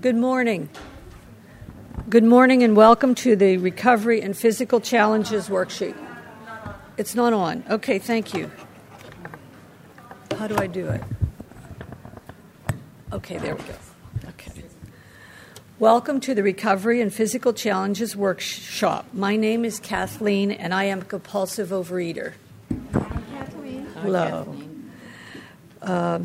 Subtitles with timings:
[0.00, 0.68] Good morning.
[2.08, 5.96] Good morning and welcome to the Recovery and Physical Challenges Worksheet.
[6.96, 7.64] It's not on.
[7.68, 8.48] Okay, thank you.
[10.38, 11.02] How do I do it?
[13.12, 13.74] Okay, there we go.
[14.28, 14.62] Okay.
[15.80, 19.06] Welcome to the Recovery and Physical Challenges Workshop.
[19.12, 22.34] My name is Kathleen and I am a compulsive overeater.
[22.92, 23.86] Hi, Kathleen.
[24.00, 24.56] Hello.
[25.82, 26.20] Uh,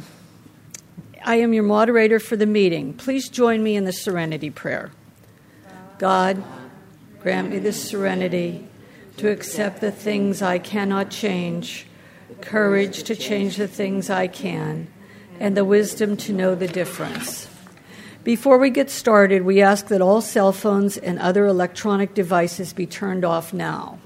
[1.25, 2.93] I am your moderator for the meeting.
[2.93, 4.91] Please join me in the serenity prayer.
[5.97, 6.43] God,
[7.21, 8.67] grant me the serenity
[9.17, 11.87] to accept the things I cannot change,
[12.41, 14.87] courage to change the things I can,
[15.39, 17.47] and the wisdom to know the difference.
[18.23, 22.85] Before we get started, we ask that all cell phones and other electronic devices be
[22.85, 23.99] turned off now.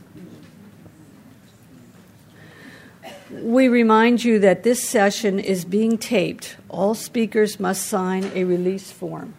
[3.30, 6.56] We remind you that this session is being taped.
[6.70, 9.34] All speakers must sign a release form,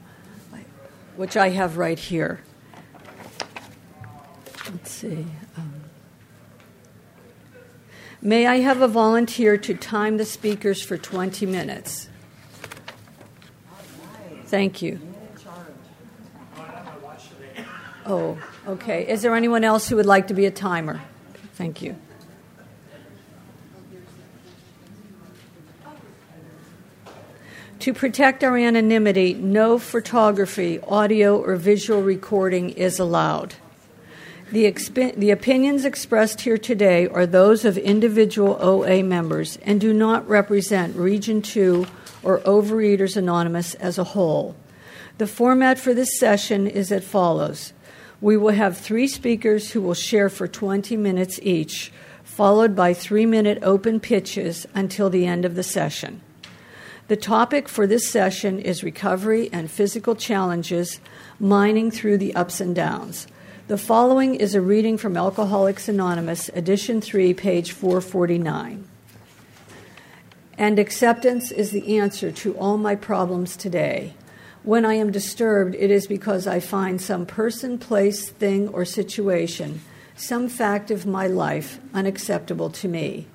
[1.17, 2.41] which I have right here.
[4.71, 5.25] Let's see.
[5.57, 5.73] Um,
[8.21, 12.11] may I have a volunteer to time the speakers for 20 minutes?
[14.45, 15.01] Thank you.
[18.05, 19.09] Oh, okay.
[19.09, 21.01] Is there anyone else who would like to be a timer?
[21.55, 21.97] Thank you.
[27.89, 33.55] To protect our anonymity, no photography, audio, or visual recording is allowed.
[34.53, 39.95] The, exp- the, opinions expressed here today are those of individual OA members and do
[39.95, 41.87] not represent Region 2
[42.23, 44.55] or Overeaters Anonymous as a whole.
[45.17, 47.73] The format for this session is as follows
[48.21, 51.91] We will have three speakers who will share for 20 minutes each,
[52.23, 56.21] followed by three minute open pitches until the end of the session.
[57.09, 61.01] The topic for this session is recovery and physical challenges,
[61.41, 63.27] mining through the ups and downs.
[63.67, 68.87] The following is a reading from Alcoholics Anonymous, Edition 3, page 449.
[70.59, 74.13] And acceptance is the answer to all my problems today.
[74.63, 79.81] When I am disturbed, it is because I find some person, place, thing, or situation,
[80.15, 83.29] some fact of my life, unacceptable to me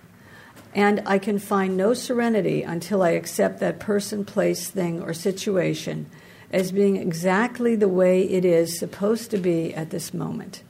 [0.74, 6.08] and I can find no serenity until I accept that person, place, thing, or situation
[6.52, 10.64] as being exactly the way it is supposed to be at this moment.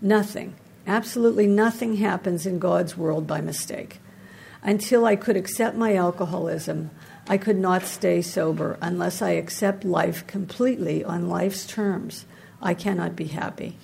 [0.00, 0.54] Nothing,
[0.86, 3.98] absolutely nothing happens in God's world by mistake.
[4.62, 6.90] Until I could accept my alcoholism,
[7.28, 12.26] I could not stay sober unless I accept life completely on life's terms.
[12.60, 13.76] I cannot be happy.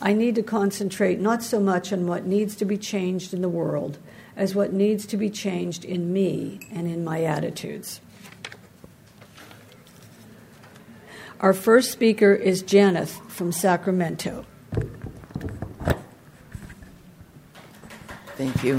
[0.00, 3.48] I need to concentrate not so much on what needs to be changed in the
[3.48, 3.98] world
[4.36, 8.00] as what needs to be changed in me and in my attitudes.
[11.40, 14.46] Our first speaker is Janeth from Sacramento.
[18.36, 18.78] Thank you.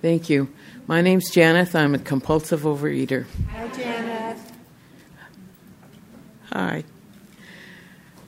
[0.00, 0.52] Thank you.
[0.86, 1.74] My name's Janeth.
[1.74, 3.26] I'm a compulsive overeater.
[3.52, 4.38] Hi, Janeth.
[6.52, 6.84] Hi.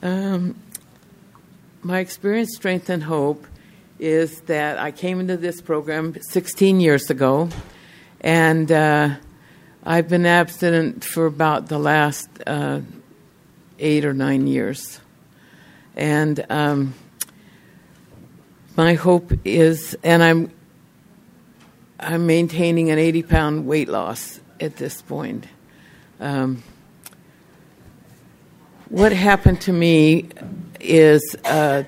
[0.03, 0.59] Um,
[1.83, 3.47] my experience, strength, and hope
[3.99, 7.49] is that I came into this program 16 years ago,
[8.21, 9.17] and uh,
[9.85, 12.81] I've been abstinent for about the last uh,
[13.79, 15.01] eight or nine years.
[15.95, 16.95] And um,
[18.77, 20.53] my hope is, and I'm
[21.99, 25.47] I'm maintaining an 80 pound weight loss at this point.
[26.21, 26.63] Um,
[28.91, 30.29] what happened to me
[30.79, 31.85] is uh,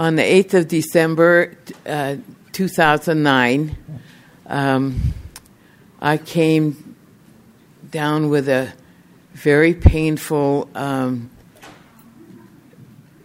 [0.00, 2.16] on the 8th of December, uh,
[2.52, 3.76] 2009,
[4.46, 4.98] um,
[6.00, 6.96] I came
[7.90, 8.72] down with a
[9.34, 11.28] very painful um,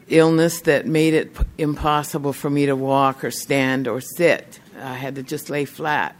[0.09, 4.59] illness that made it p- impossible for me to walk or stand or sit.
[4.77, 6.13] I had to just lay flat.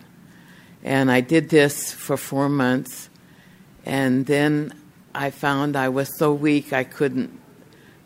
[0.86, 3.10] And I did this for four months.
[3.86, 4.74] And then
[5.14, 7.38] I found I was so weak I couldn't,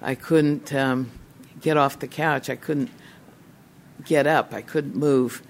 [0.02, 1.12] I couldn't um,
[1.62, 2.50] get off the couch.
[2.50, 2.90] I couldn't
[4.06, 4.54] get up.
[4.54, 5.42] I couldn't move.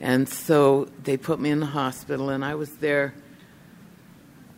[0.00, 3.14] And so they put me in the hospital, and I was there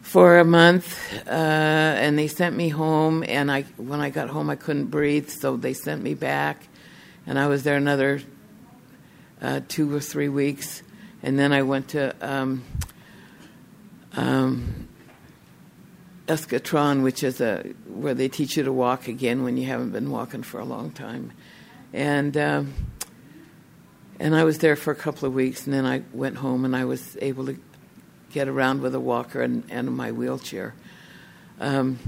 [0.00, 0.98] for a month.
[1.26, 3.24] Uh, and they sent me home.
[3.26, 6.66] And I, when I got home, I couldn't breathe, so they sent me back.
[7.26, 8.22] And I was there another
[9.40, 10.82] uh, two or three weeks.
[11.22, 12.64] And then I went to um,
[14.14, 14.87] um,
[16.28, 20.10] Eskaton, which is a where they teach you to walk again when you haven't been
[20.10, 21.32] walking for a long time,
[21.92, 22.74] and um,
[24.20, 26.76] and I was there for a couple of weeks, and then I went home, and
[26.76, 27.58] I was able to
[28.30, 30.74] get around with a walker and, and my wheelchair.
[31.60, 31.98] Um,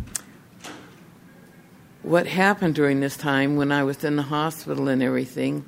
[2.02, 5.64] what happened during this time when I was in the hospital and everything,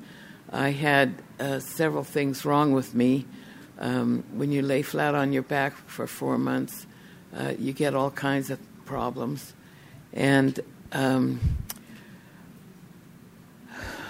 [0.51, 3.25] I had uh, several things wrong with me.
[3.79, 6.85] Um, when you lay flat on your back for four months,
[7.35, 9.53] uh, you get all kinds of problems.
[10.13, 10.59] And
[10.91, 11.39] um,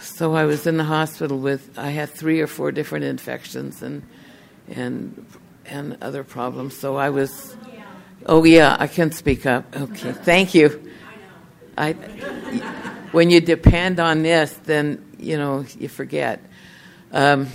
[0.01, 4.03] so I was in the hospital with, I had three or four different infections and,
[4.67, 5.25] and,
[5.65, 6.77] and other problems.
[6.77, 7.55] So I was,
[8.25, 9.75] oh yeah, I can speak up.
[9.75, 10.91] Okay, thank you.
[11.77, 11.93] I,
[13.11, 16.39] when you depend on this, then, you know, you forget.
[17.11, 17.47] Um,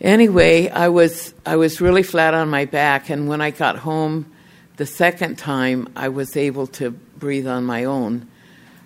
[0.00, 4.30] anyway, I was I was really flat on my back, and when I got home
[4.76, 8.28] the second time, I was able to breathe on my own.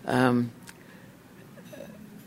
[0.05, 0.53] Um,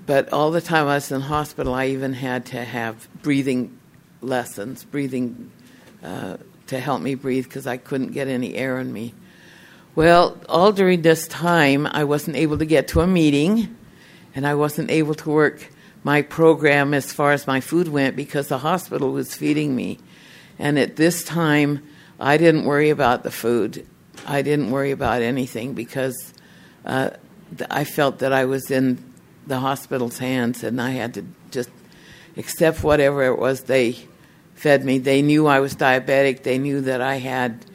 [0.06, 3.78] but all the time I was in hospital, I even had to have breathing
[4.22, 5.52] lessons, breathing
[6.04, 6.38] uh,
[6.68, 9.13] to help me breathe because I couldn't get any air in me.
[9.94, 13.75] Well, all during this time, I wasn't able to get to a meeting,
[14.34, 15.68] and I wasn't able to work
[16.04, 20.00] my program as far as my food went because the hospital was feeding me.
[20.58, 21.84] And at this time,
[22.22, 23.88] I didn't worry about the food.
[24.28, 26.34] I didn't worry about anything because
[26.86, 27.10] uh,
[27.70, 29.04] I felt that I was in
[29.48, 31.72] the hospital's hands and I had to just
[32.38, 33.98] accept whatever it was they
[34.54, 35.00] fed me.
[35.00, 37.66] They knew I was diabetic, they knew that I had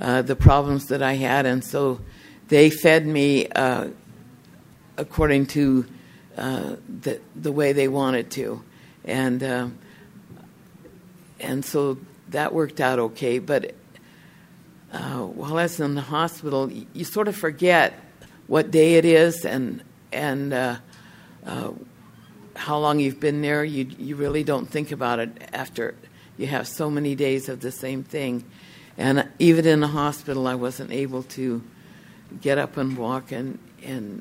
[0.00, 2.00] uh, the problems that I had, and so
[2.46, 3.88] they fed me uh,
[4.96, 5.84] according to
[6.36, 8.62] uh, the the way they wanted to,
[9.04, 9.68] and uh,
[11.40, 11.98] and so
[12.28, 13.40] that worked out okay.
[13.40, 13.74] But
[14.98, 17.94] uh, while I was in the hospital, you, sort of forget
[18.48, 20.76] what day it is and and uh,
[21.46, 21.70] uh,
[22.56, 23.62] how long you've been there.
[23.62, 25.94] You you really don't think about it after
[26.36, 28.44] you have so many days of the same thing.
[28.96, 31.62] And even in the hospital, I wasn't able to
[32.40, 34.20] get up and walk and and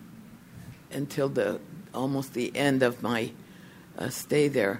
[0.92, 1.60] until the
[1.92, 3.32] almost the end of my
[3.98, 4.80] uh, stay there.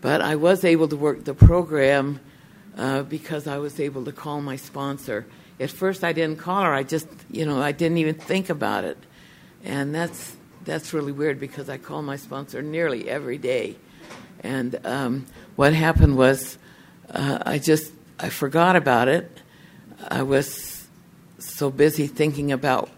[0.00, 2.20] But I was able to work the program
[2.76, 5.26] uh, because I was able to call my sponsor.
[5.60, 6.72] At first, I didn't call her.
[6.72, 8.98] I just, you know, I didn't even think about it,
[9.62, 13.76] and that's that's really weird because I call my sponsor nearly every day.
[14.42, 15.26] And um,
[15.56, 16.58] what happened was,
[17.10, 19.40] uh, I just I forgot about it.
[20.08, 20.86] I was
[21.38, 22.90] so busy thinking about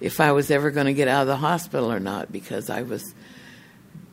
[0.00, 2.82] if I was ever going to get out of the hospital or not because I
[2.82, 3.14] was,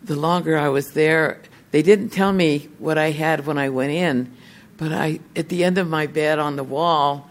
[0.03, 1.41] the longer I was there,
[1.71, 4.33] they didn't tell me what I had when I went in,
[4.77, 7.29] but I, at the end of my bed on the wall,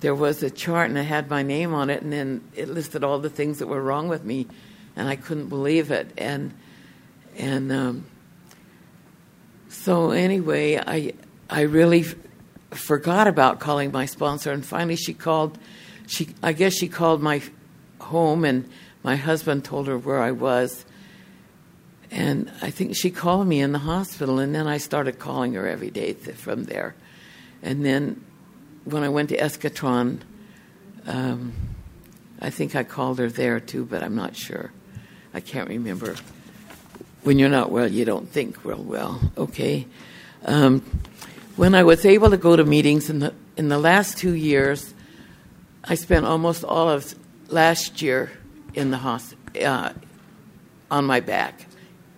[0.00, 3.04] there was a chart and it had my name on it, and then it listed
[3.04, 4.46] all the things that were wrong with me,
[4.96, 6.10] and I couldn't believe it.
[6.18, 6.52] And
[7.36, 8.06] and um,
[9.68, 11.12] so anyway, I
[11.48, 12.14] I really f-
[12.70, 15.58] forgot about calling my sponsor, and finally she called.
[16.06, 17.40] She I guess she called my
[18.00, 18.68] home, and
[19.04, 20.84] my husband told her where I was.
[22.10, 25.66] And I think she called me in the hospital, and then I started calling her
[25.68, 26.94] every day from there.
[27.62, 28.24] And then
[28.84, 30.20] when I went to Eskaton,
[31.06, 31.52] um,
[32.40, 34.72] I think I called her there too, but I'm not sure.
[35.32, 36.16] I can't remember.
[37.22, 39.20] When you're not well, you don't think real well.
[39.36, 39.86] Okay.
[40.46, 40.82] Um,
[41.56, 44.94] when I was able to go to meetings in the in the last two years,
[45.84, 47.14] I spent almost all of
[47.48, 48.30] last year
[48.72, 49.92] in the hospital uh,
[50.90, 51.66] on my back.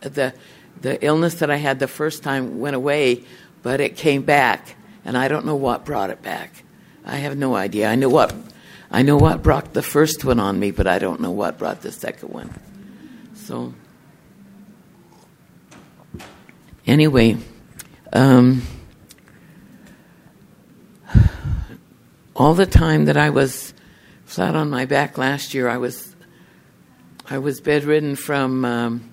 [0.03, 0.35] The
[0.81, 3.25] the illness that I had the first time went away,
[3.63, 6.65] but it came back, and I don't know what brought it back.
[7.05, 7.89] I have no idea.
[7.89, 8.35] I know what
[8.91, 11.81] I know what brought the first one on me, but I don't know what brought
[11.81, 12.53] the second one.
[13.35, 13.75] So
[16.87, 17.39] anyway,
[18.13, 18.63] um,
[22.37, 23.73] all the time that I was
[24.25, 25.69] flat on my back last year.
[25.69, 26.15] I was
[27.29, 29.11] I was bedridden from um,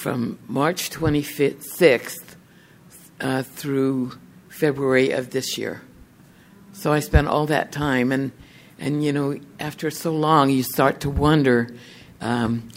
[0.00, 2.36] from March 26th
[3.20, 4.10] uh, through
[4.48, 5.82] February of this year.
[6.72, 8.32] So I spent all that time, and
[8.78, 11.68] and you know, after so long, you start to wonder.
[12.22, 12.70] Um,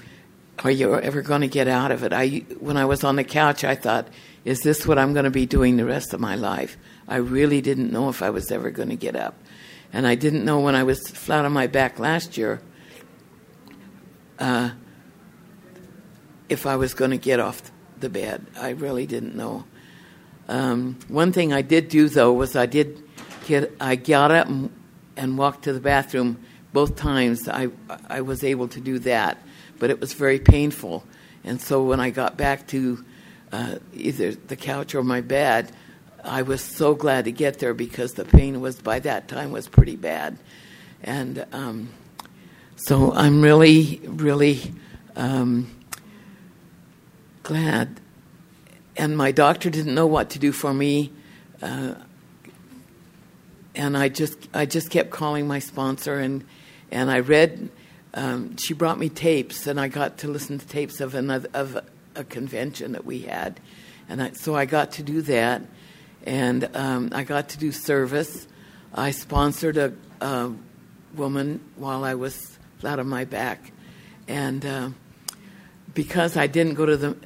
[0.66, 2.12] are you ever going to get out of it?
[2.12, 4.10] I, when I was on the couch, I thought,
[4.44, 6.78] is this what I'm going to be doing the rest of my life?
[7.08, 9.36] I really didn't know if I was ever going to get up.
[9.94, 12.62] And I didn't know when I was flat on my back last year
[14.40, 14.72] uh,
[16.50, 18.46] if I was going to get off the bed.
[18.60, 19.66] I really didn't know.
[20.50, 23.02] Um, one thing I did do though was I did
[23.46, 24.70] get I got up and,
[25.16, 26.38] and walked to the bathroom
[26.74, 27.48] both times.
[27.48, 27.70] I
[28.08, 29.38] I was able to do that,
[29.80, 31.06] but it was very painful.
[31.44, 33.04] And so when I got back to
[33.52, 35.72] uh, either the couch or my bed,
[36.24, 39.68] I was so glad to get there because the pain was by that time was
[39.68, 40.38] pretty bad,
[41.04, 41.90] and um,
[42.76, 44.74] so I'm really, really
[45.16, 45.70] um,
[47.44, 48.00] glad.
[48.96, 51.12] And my doctor didn't know what to do for me,
[51.62, 51.96] uh,
[53.76, 56.44] and I just I just kept calling my sponsor and
[56.92, 57.70] and I read.
[58.16, 61.84] Um, she brought me tapes, and I got to listen to tapes of another of
[62.16, 63.60] a convention that we had,
[64.08, 65.64] and I, so I got to do that,
[66.24, 68.48] and um, I got to do service.
[68.94, 70.52] I sponsored a, a,
[71.16, 73.72] woman while I was flat on my back,
[74.28, 74.90] and uh,
[75.94, 77.18] because I didn't go to the,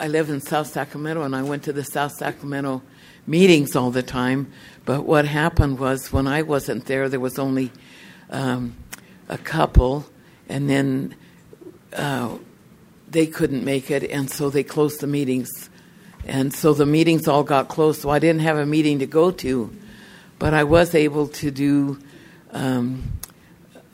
[0.00, 2.82] I live in South Sacramento, and I went to the South Sacramento
[3.26, 4.50] meetings all the time.
[4.84, 7.72] But what happened was when I wasn't there, there was only
[8.30, 8.76] um,
[9.28, 10.06] a couple,
[10.48, 11.14] and then
[11.94, 12.36] uh,
[13.10, 15.70] they couldn't make it, and so they closed the meetings.
[16.26, 19.30] And so the meetings all got closed, so I didn't have a meeting to go
[19.30, 19.74] to.
[20.38, 21.98] But I was able to do
[22.50, 23.04] um,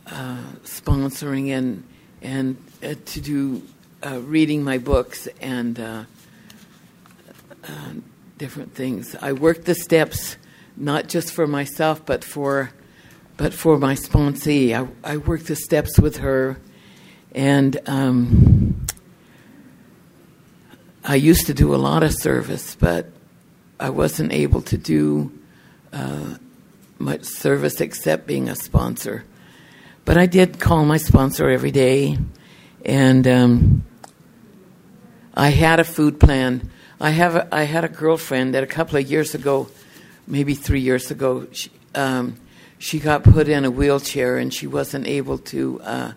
[0.07, 1.85] uh, sponsoring and,
[2.21, 3.63] and uh, to do
[4.05, 6.05] uh, reading my books and uh,
[7.65, 7.93] uh,
[8.39, 9.15] different things.
[9.21, 10.37] I worked the steps
[10.77, 12.73] not just for myself, but for
[13.37, 14.75] but for my sponsee.
[14.75, 16.59] I, I worked the steps with her,
[17.35, 18.87] and um,
[21.05, 23.11] I used to do a lot of service, but
[23.81, 25.33] I wasn't able to do
[25.93, 26.37] uh,
[26.99, 29.25] much service except being a sponsor.
[30.05, 32.19] But I did call my sponsor every day,
[32.85, 33.85] and um,
[35.35, 36.71] I had a food plan.
[37.01, 39.69] I have a, I had a girlfriend that a couple of years ago,
[40.27, 42.37] maybe three years ago, she, um,
[42.79, 46.13] she got put in a wheelchair and she wasn't able to uh,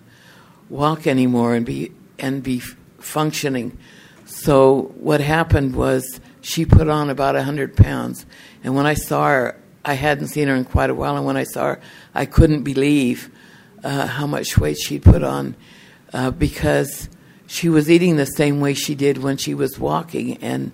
[0.70, 3.78] walk anymore and be and be functioning.
[4.26, 8.26] So what happened was she put on about 100 pounds.
[8.64, 11.16] And when I saw her, I hadn't seen her in quite a while.
[11.18, 11.82] And when I saw her,
[12.14, 13.30] I couldn't believe
[13.84, 15.56] uh, how much weight she'd put on
[16.14, 17.10] uh, because
[17.48, 20.72] she was eating the same way she did when she was walking, and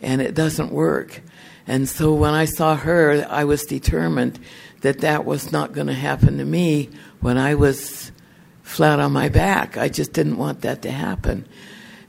[0.00, 1.22] and it doesn't work.
[1.66, 4.38] And so when I saw her, I was determined
[4.82, 6.90] that that was not going to happen to me
[7.20, 8.12] when I was
[8.62, 9.78] flat on my back.
[9.78, 11.46] I just didn't want that to happen.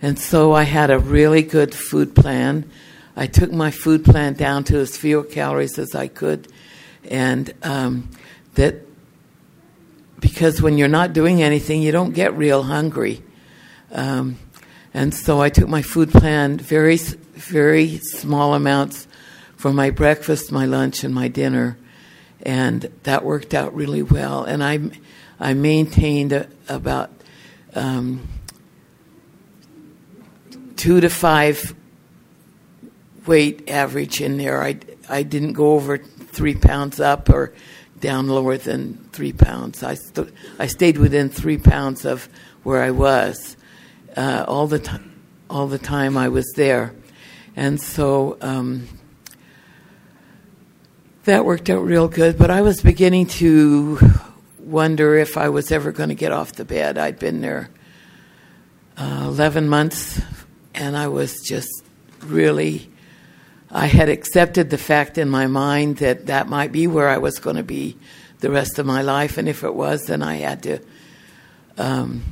[0.02, 2.70] And so I had a really good food plan.
[3.16, 6.52] I took my food plan down to as few calories as I could,
[7.10, 8.10] and um,
[8.56, 8.82] that
[10.20, 13.24] because when you're not doing anything, you don't get real hungry.
[13.96, 14.38] Um,
[14.94, 19.08] and so I took my food plan very, very small amounts
[19.56, 21.78] for my breakfast, my lunch, and my dinner,
[22.44, 24.44] and that worked out really well.
[24.44, 24.80] And I,
[25.40, 27.10] I maintained a, about
[27.74, 28.28] um,
[30.76, 31.74] two to five
[33.26, 34.62] weight average in there.
[34.62, 34.78] I,
[35.10, 37.54] I didn't go over three pounds up or
[38.02, 39.84] down lower than three pounds.
[39.84, 42.28] I, st- I stayed within three pounds of
[42.64, 43.56] where I was
[44.16, 45.12] uh, all the time.
[45.48, 46.96] All the time I was there,
[47.56, 48.88] and so um,
[51.26, 52.36] that worked out real good.
[52.36, 54.00] But I was beginning to
[54.60, 56.98] wonder if I was ever going to get off the bed.
[56.98, 57.70] I'd been there
[58.98, 60.20] uh, 11 months
[60.76, 61.84] and I was just
[62.22, 62.90] really,
[63.72, 67.40] I had accepted the fact in my mind that that might be where I was
[67.40, 67.98] going to be
[68.40, 70.80] the rest of my life, and if it was, then I had to,
[71.78, 72.24] um,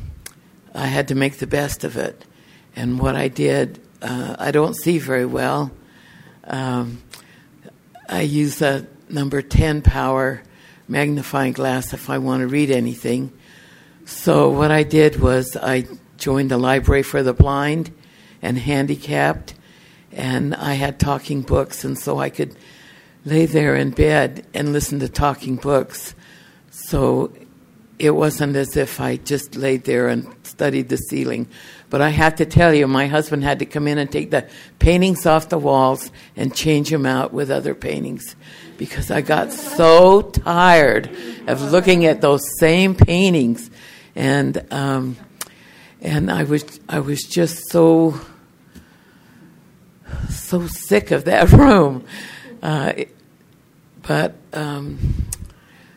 [0.73, 2.25] I had to make the best of it.
[2.75, 5.71] And what I did, uh, I don't see very well.
[6.45, 7.01] Um,
[8.09, 10.41] I use a number 10 power
[10.87, 13.31] magnifying glass if I want to read anything.
[14.05, 15.87] So what I did was I
[16.17, 17.91] joined the Library for the Blind
[18.41, 19.53] and handicapped,
[20.11, 22.55] and I had talking books, and so I could
[23.25, 26.13] lay there in bed and listen to talking books.
[26.69, 27.31] So
[28.03, 31.47] it wasn't as if I just laid there and studied the ceiling.
[31.89, 34.45] But I have to tell you, my husband had to come in and take the
[34.77, 38.35] paintings off the walls and change them out with other paintings
[38.77, 41.09] because I got so tired
[41.47, 43.71] of looking at those same paintings.
[44.15, 45.15] And, um,
[46.01, 48.19] and I was, I was just so
[50.29, 52.03] so sick of that room.
[52.61, 52.93] Uh,
[54.01, 54.99] but um,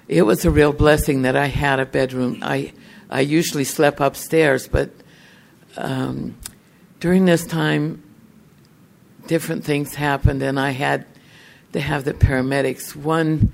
[0.08, 2.38] it was a real blessing that I had a bedroom.
[2.42, 2.72] I
[3.08, 4.90] I usually slept upstairs, but
[5.76, 6.36] um,
[7.00, 8.02] during this time,
[9.26, 11.06] different things happened, and I had
[11.72, 12.96] to have the paramedics.
[12.96, 13.52] One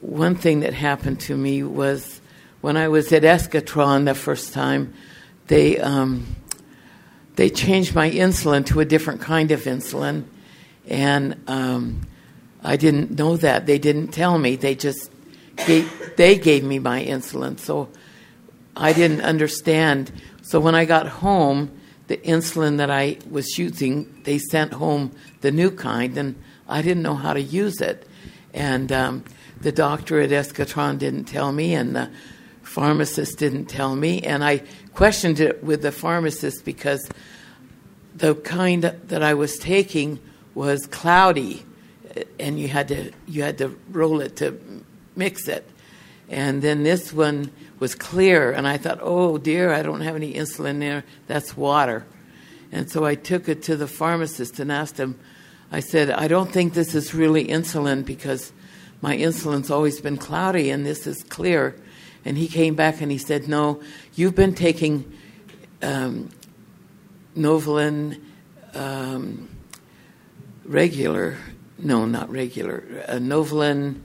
[0.00, 2.20] one thing that happened to me was
[2.60, 4.94] when I was at Eskaton the first time,
[5.46, 6.36] they um,
[7.36, 10.24] they changed my insulin to a different kind of insulin,
[10.86, 12.06] and um,
[12.62, 13.66] I didn't know that.
[13.66, 14.56] They didn't tell me.
[14.56, 15.10] They just
[15.66, 17.58] gave, they gave me my insulin.
[17.58, 17.88] So
[18.76, 20.12] I didn't understand.
[20.42, 21.70] So when I got home,
[22.06, 25.12] the insulin that I was using, they sent home
[25.42, 26.34] the new kind, and
[26.68, 28.06] I didn't know how to use it.
[28.52, 29.24] And um,
[29.60, 32.10] the doctor at Eskaton didn't tell me, and the
[32.62, 34.22] pharmacist didn't tell me.
[34.22, 34.62] And I
[34.94, 37.08] questioned it with the pharmacist because
[38.14, 40.18] the kind that I was taking
[40.54, 41.64] was cloudy,
[42.38, 44.58] and you had to you had to roll it to
[45.20, 45.68] mix it.
[46.28, 50.34] And then this one was clear, and I thought, oh dear, I don't have any
[50.34, 51.04] insulin there.
[51.26, 52.06] That's water.
[52.72, 55.18] And so I took it to the pharmacist and asked him,
[55.72, 58.52] I said, I don't think this is really insulin because
[59.00, 61.76] my insulin's always been cloudy and this is clear.
[62.24, 63.82] And he came back and he said, No,
[64.14, 65.10] you've been taking
[65.82, 66.30] um,
[67.36, 68.20] Novolin
[68.74, 69.48] um,
[70.64, 71.38] regular,
[71.78, 74.00] no, not regular, uh, Novolin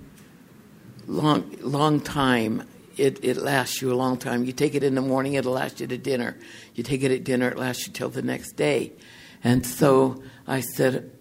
[1.07, 2.67] long, long time.
[2.97, 4.45] It, it lasts you a long time.
[4.45, 6.37] You take it in the morning, it'll last you to dinner.
[6.75, 8.93] You take it at dinner, it lasts you till the next day.
[9.43, 11.11] And so I said,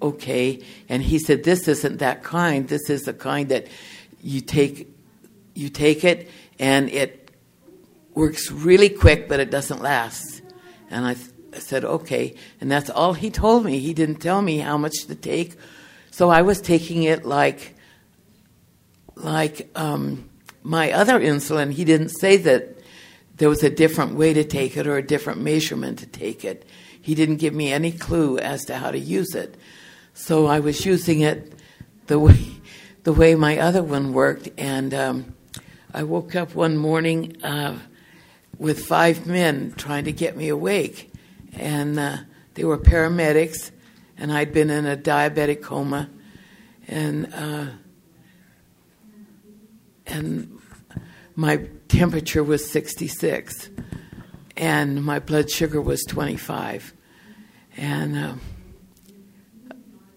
[0.00, 0.62] okay.
[0.88, 2.68] And he said, this isn't that kind.
[2.68, 3.68] This is the kind that
[4.20, 4.88] you take,
[5.54, 7.30] you take it and it
[8.14, 10.42] works really quick, but it doesn't last.
[10.90, 12.34] And I, th- I said, okay.
[12.60, 13.78] And that's all he told me.
[13.78, 15.56] He didn't tell me how much to take.
[16.10, 17.74] So I was taking it like,
[19.16, 20.28] like um,
[20.62, 21.72] my other insulin.
[21.72, 22.78] He didn't say that
[23.36, 26.64] there was a different way to take it or a different measurement to take it.
[27.00, 29.56] He didn't give me any clue as to how to use it.
[30.14, 31.52] So I was using it
[32.06, 32.46] the way
[33.04, 35.34] the way my other one worked, and um,
[35.92, 37.76] I woke up one morning uh,
[38.56, 41.10] with five men trying to get me awake,
[41.52, 42.18] and uh,
[42.54, 43.72] they were paramedics,
[44.16, 46.10] and I'd been in a diabetic coma,
[46.86, 47.66] and uh,
[50.06, 50.58] and
[51.34, 53.70] my temperature was 66
[54.56, 56.94] and my blood sugar was 25
[57.76, 58.34] and uh,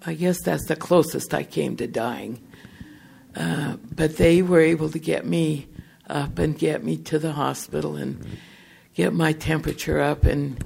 [0.06, 2.42] I guess that's the closest I came to dying.
[3.36, 5.68] Uh, but they were able to get me
[6.08, 8.24] up and get me to the hospital and
[8.94, 10.64] get my temperature up and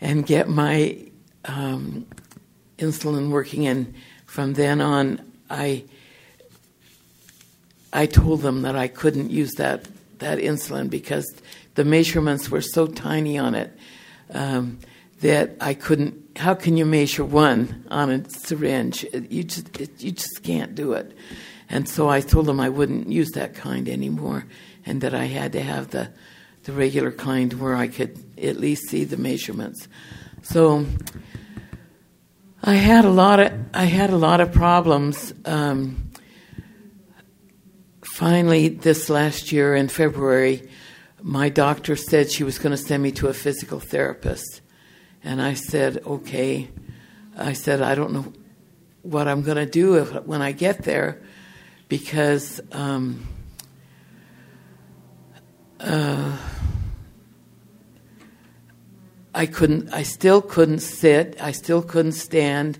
[0.00, 0.98] and get my
[1.46, 2.06] um,
[2.78, 3.66] insulin working.
[3.66, 3.94] And
[4.26, 5.84] from then on, I
[7.94, 11.26] I told them that I couldn't use that that insulin because
[11.74, 13.76] the measurements were so tiny on it
[14.30, 14.78] um,
[15.20, 19.06] that I couldn't how can you measure one on a syringe?
[19.30, 21.16] You just it, you just can't do it.
[21.70, 24.44] And so I told them I wouldn't use that kind anymore,
[24.84, 26.10] and that I had to have the
[26.64, 29.86] the regular kind where I could at least see the measurements.
[30.42, 30.86] So
[32.62, 35.32] I had a lot of I had a lot of problems.
[35.44, 36.03] Um,
[38.14, 40.68] finally, this last year in February,
[41.20, 44.60] my doctor said she was going to send me to a physical therapist
[45.24, 46.68] and I said, okay.
[47.36, 48.32] I said, I don't know
[49.02, 51.22] what I'm going to do if, when I get there
[51.88, 53.26] because um,
[55.80, 56.36] uh,
[59.34, 62.78] I couldn't, I still couldn't sit, I still couldn't stand,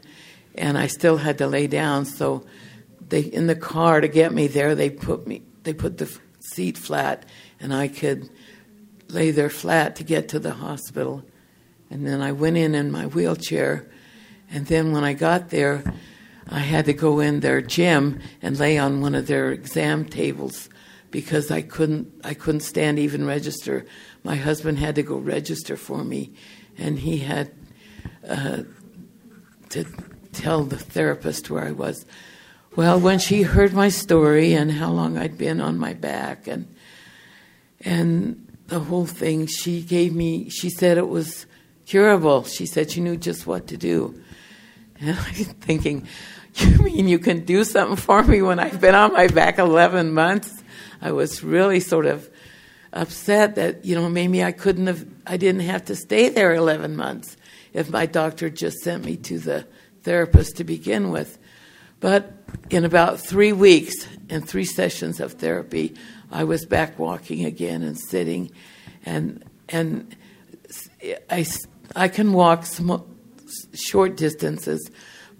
[0.55, 2.05] and I still had to lay down.
[2.05, 2.45] So
[3.09, 6.79] they, in the car to get me there, they put me, they put the seat
[6.79, 7.27] flat,
[7.61, 8.29] and I could
[9.09, 11.25] lay there flat to get to the hospital.
[11.91, 13.89] And then I went in in my wheelchair.
[14.51, 15.85] And then when I got there,
[16.49, 20.69] I had to go in their gym and lay on one of their exam tables
[21.11, 23.87] because I couldn't I couldn't stand even register.
[24.25, 26.33] My husband had to go register for me,
[26.77, 27.53] and he had
[28.29, 28.65] uh,
[29.71, 29.85] to
[30.33, 32.05] tell the therapist where I was.
[32.77, 36.67] Well, when she heard my story and how long I'd been on my back and
[37.81, 40.49] and the whole thing, she gave me.
[40.49, 41.47] She said it was
[41.87, 42.43] curable.
[42.43, 44.21] She said she knew just what to do.
[44.99, 46.09] And I'm thinking,
[46.57, 50.13] you mean you can do something for me when I've been on my back 11
[50.13, 50.65] months?
[51.01, 52.29] I was really sort of
[52.93, 56.97] upset that, you know, maybe I couldn't have, I didn't have to stay there 11
[56.97, 57.37] months
[57.73, 59.67] if my doctor just sent me to the
[60.03, 61.39] therapist to begin with.
[62.01, 63.95] But in about three weeks
[64.29, 65.95] and three sessions of therapy,
[66.31, 68.51] I was back walking again and sitting,
[69.05, 70.17] and and
[71.31, 71.47] I
[71.95, 72.67] I can walk
[73.75, 74.91] short distances,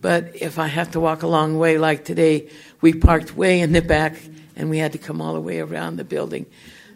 [0.01, 2.51] but if I have to walk a long way, like today,
[2.81, 4.17] we parked way in the back
[4.57, 6.47] and we had to come all the way around the building.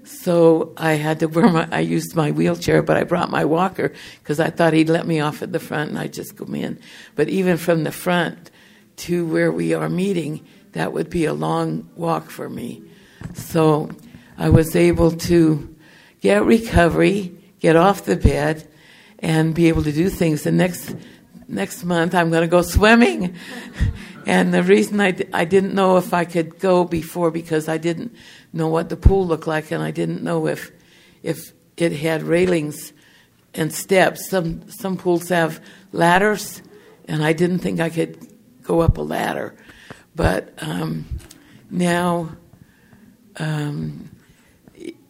[0.05, 3.93] So I had to wear my, I used my wheelchair, but I brought my walker
[4.21, 6.79] because I thought he'd let me off at the front and I'd just come in.
[7.15, 8.51] But even from the front
[8.99, 12.83] to where we are meeting, that would be a long walk for me.
[13.35, 13.91] So
[14.37, 15.75] I was able to
[16.21, 18.69] get recovery, get off the bed,
[19.19, 20.43] and be able to do things.
[20.43, 20.95] The next
[21.49, 23.35] next month, I'm going to go swimming.
[24.27, 28.15] and the reason I, I didn't know if I could go before because I didn't
[28.53, 30.71] know what the pool looked like, and I didn't know if
[31.23, 32.93] if it had railings
[33.55, 34.29] and steps.
[34.29, 35.61] Some some pools have
[35.93, 36.63] ladders,
[37.07, 38.28] and I didn't think I could
[38.69, 39.57] go up a ladder.
[40.15, 41.07] But um,
[41.71, 42.37] now,
[43.37, 44.11] um,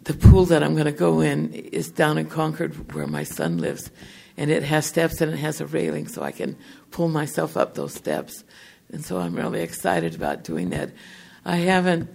[0.05, 3.59] the pool that I'm going to go in is down in Concord, where my son
[3.59, 3.91] lives,
[4.37, 6.57] and it has steps and it has a railing, so I can
[6.93, 8.45] pull myself up those steps.
[8.93, 10.93] And so I'm really excited about doing that.
[11.45, 12.09] I haven't,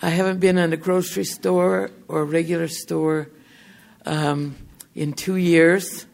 [0.00, 3.28] I haven't been in a grocery store or a regular store
[4.04, 4.54] um,
[4.94, 6.06] in two years.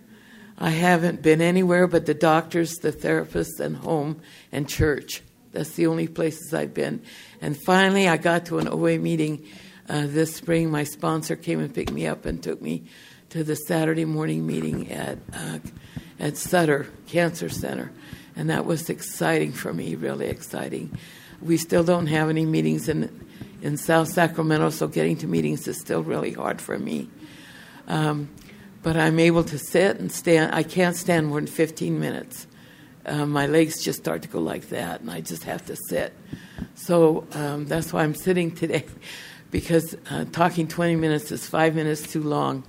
[0.62, 4.20] I haven't been anywhere but the doctors, the therapists, and home
[4.52, 5.20] and church.
[5.50, 7.02] That's the only places I've been.
[7.40, 9.44] And finally, I got to an OA meeting
[9.88, 10.70] uh, this spring.
[10.70, 12.84] My sponsor came and picked me up and took me
[13.30, 15.58] to the Saturday morning meeting at uh,
[16.20, 17.90] at Sutter Cancer Center,
[18.36, 20.96] and that was exciting for me, really exciting.
[21.40, 23.26] We still don't have any meetings in
[23.62, 27.08] in South Sacramento, so getting to meetings is still really hard for me.
[27.88, 28.28] Um,
[28.82, 30.54] but I'm able to sit and stand.
[30.54, 32.46] I can't stand more than 15 minutes.
[33.04, 36.12] Uh, my legs just start to go like that, and I just have to sit.
[36.74, 38.84] So um, that's why I'm sitting today,
[39.50, 42.64] because uh, talking 20 minutes is five minutes too long.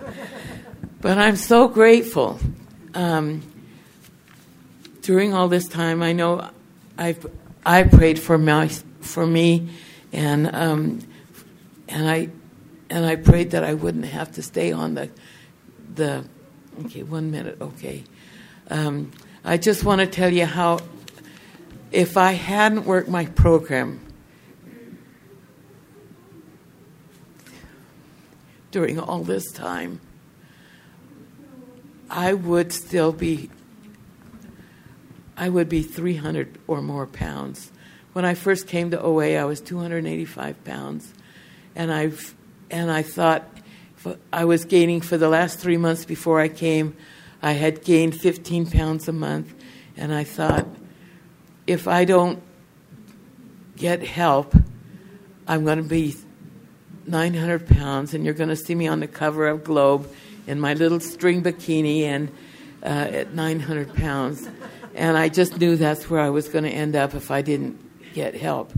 [1.00, 2.38] but I'm so grateful.
[2.94, 3.42] Um,
[5.02, 6.50] during all this time, I know
[6.98, 7.26] I've
[7.64, 8.68] I prayed for my
[9.00, 9.70] for me,
[10.12, 11.00] and um,
[11.88, 12.28] and I
[12.90, 15.10] and I prayed that I wouldn't have to stay on the
[15.94, 16.24] the.
[16.84, 17.58] Okay, one minute.
[17.60, 18.04] Okay,
[18.70, 19.12] um,
[19.44, 20.80] I just want to tell you how
[21.92, 24.00] if I hadn't worked my program
[28.70, 30.00] during all this time,
[32.08, 33.50] I would still be
[35.36, 37.72] I would be 300 or more pounds.
[38.12, 41.14] When I first came to OA, I was 285 pounds,
[41.74, 42.34] and I've
[42.70, 43.44] and I thought
[44.32, 46.96] I was gaining for the last three months before I came.
[47.42, 49.54] I had gained 15 pounds a month,
[49.96, 50.66] and I thought
[51.66, 52.42] if I don't
[53.76, 54.54] get help,
[55.46, 56.16] I'm going to be
[57.06, 60.10] 900 pounds, and you're going to see me on the cover of Globe
[60.46, 62.30] in my little string bikini and
[62.82, 64.48] uh, at 900 pounds.
[64.94, 68.12] And I just knew that's where I was going to end up if I didn't
[68.14, 68.72] get help.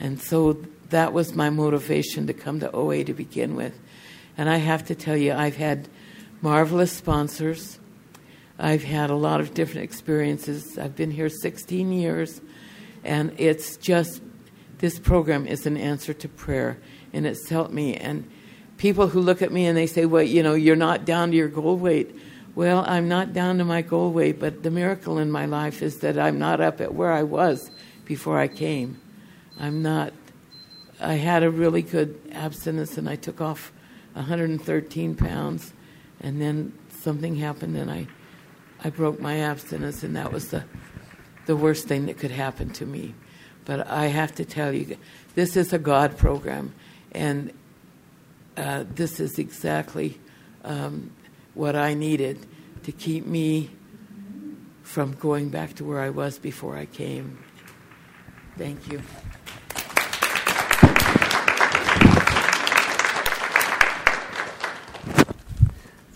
[0.00, 3.78] And so that was my motivation to come to OA to begin with.
[4.36, 5.88] And I have to tell you, I've had
[6.40, 7.78] marvelous sponsors.
[8.58, 10.78] I've had a lot of different experiences.
[10.78, 12.40] I've been here 16 years,
[13.04, 14.22] and it's just
[14.78, 16.78] this program is an answer to prayer
[17.12, 17.96] and it's helped me.
[17.96, 18.28] And
[18.76, 21.36] people who look at me and they say, well, you know, you're not down to
[21.36, 22.14] your goal weight.
[22.54, 25.98] Well, I'm not down to my goal weight, but the miracle in my life is
[26.00, 27.70] that I'm not up at where I was
[28.04, 29.00] before I came.
[29.58, 30.12] I'm not.
[31.00, 33.72] I had a really good abstinence and I took off
[34.14, 35.72] 113 pounds,
[36.20, 38.08] and then something happened and I,
[38.82, 40.64] I broke my abstinence, and that was the,
[41.46, 43.14] the worst thing that could happen to me.
[43.64, 44.96] But I have to tell you,
[45.34, 46.74] this is a God program.
[47.12, 47.52] And
[48.56, 50.18] uh, this is exactly
[50.64, 51.12] um,
[51.54, 52.44] what I needed
[52.84, 53.70] to keep me
[54.82, 57.38] from going back to where I was before I came.
[58.56, 59.02] Thank you.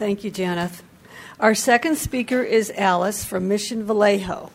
[0.02, 0.82] Thank you, Janeth.
[1.38, 4.50] Our second speaker is Alice from Mission Viejo.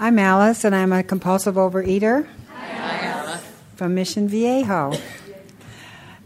[0.00, 3.38] I'm Alice, and I'm a compulsive overeater Hi,
[3.76, 4.94] from Mission Viejo.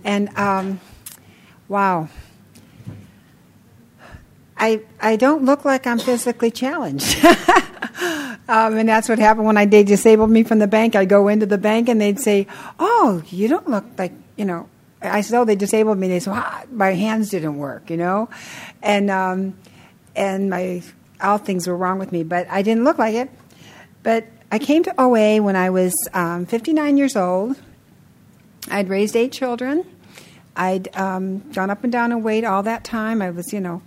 [0.04, 0.80] And um,
[1.68, 2.08] wow,
[4.56, 7.18] I I don't look like I'm physically challenged.
[8.00, 10.94] um, and that's what happened when I they disabled me from the bank.
[10.94, 12.46] I'd go into the bank and they'd say,
[12.78, 14.68] "Oh, you don't look like you know."
[15.02, 18.28] I said, "Oh, they disabled me." They said, well, "My hands didn't work," you know,
[18.82, 19.54] and um,
[20.14, 20.82] and my
[21.20, 23.30] all things were wrong with me, but I didn't look like it.
[24.02, 27.56] But I came to OA when I was um, 59 years old.
[28.70, 29.84] I'd raised eight children.
[30.56, 33.22] I'd um, gone up and down in weight all that time.
[33.22, 33.82] I was, you know,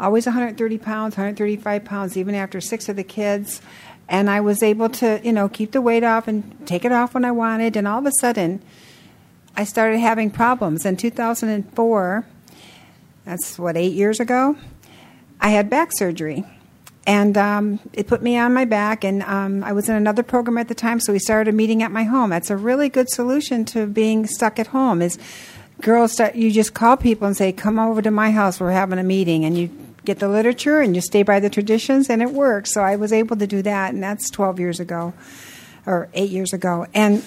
[0.00, 3.60] always 130 pounds, 135 pounds, even after six of the kids.
[4.08, 7.14] And I was able to, you know, keep the weight off and take it off
[7.14, 7.76] when I wanted.
[7.76, 8.60] And all of a sudden,
[9.56, 10.84] I started having problems.
[10.84, 12.26] In 2004,
[13.24, 14.56] that's what, eight years ago,
[15.40, 16.44] I had back surgery.
[17.06, 20.58] And um, it put me on my back, and um, I was in another program
[20.58, 22.30] at the time, so we started a meeting at my home.
[22.30, 25.00] That's a really good solution to being stuck at home.
[25.00, 25.18] Is
[25.80, 28.60] girls start, you just call people and say, "Come over to my house.
[28.60, 29.70] We're having a meeting," and you
[30.04, 32.72] get the literature and you stay by the traditions, and it works.
[32.72, 35.12] So I was able to do that, and that's 12 years ago,
[35.86, 37.22] or eight years ago, and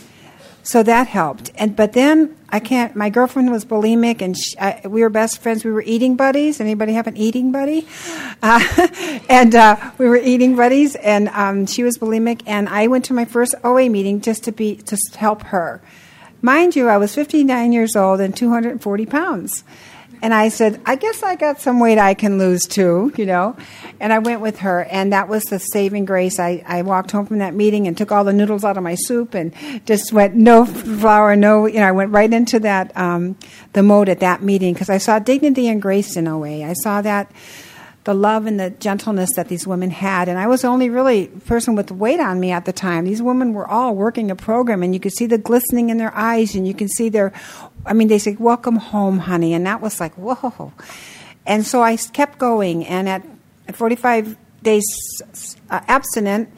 [0.63, 1.51] so that helped.
[1.55, 2.95] And but then I can't.
[2.95, 5.65] My girlfriend was bulimic, and she, I, we were best friends.
[5.65, 6.61] We were eating buddies.
[6.61, 7.87] Anybody have an eating buddy?
[8.45, 8.59] Uh,
[9.29, 13.13] and uh, we were eating buddies, and um, she was bulimic, and I went to
[13.13, 15.81] my first OA meeting just to be to help her.
[16.41, 19.63] Mind you, I was 59 years old and 240 pounds.
[20.23, 23.57] And I said, I guess I got some weight I can lose too, you know.
[23.99, 26.39] And I went with her, and that was the saving grace.
[26.39, 28.95] I, I walked home from that meeting and took all the noodles out of my
[28.95, 29.53] soup and
[29.85, 33.35] just went no flour, no, you know, I went right into that, um,
[33.73, 36.63] the mode at that meeting because I saw dignity and grace in a way.
[36.63, 37.29] I saw that
[38.03, 40.27] the love and the gentleness that these women had.
[40.27, 43.05] And I was the only really person with weight on me at the time.
[43.05, 46.13] These women were all working a program, and you could see the glistening in their
[46.15, 47.31] eyes, and you can see their,
[47.85, 49.53] I mean, they said, Welcome home, honey.
[49.53, 50.73] And that was like, whoa.
[51.45, 53.23] And so I kept going, and at
[53.73, 54.85] 45 days
[55.69, 56.49] uh, abstinent,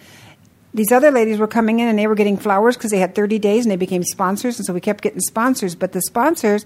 [0.75, 3.39] these other ladies were coming in and they were getting flowers because they had 30
[3.39, 4.59] days and they became sponsors.
[4.59, 5.73] And so we kept getting sponsors.
[5.73, 6.65] But the sponsors,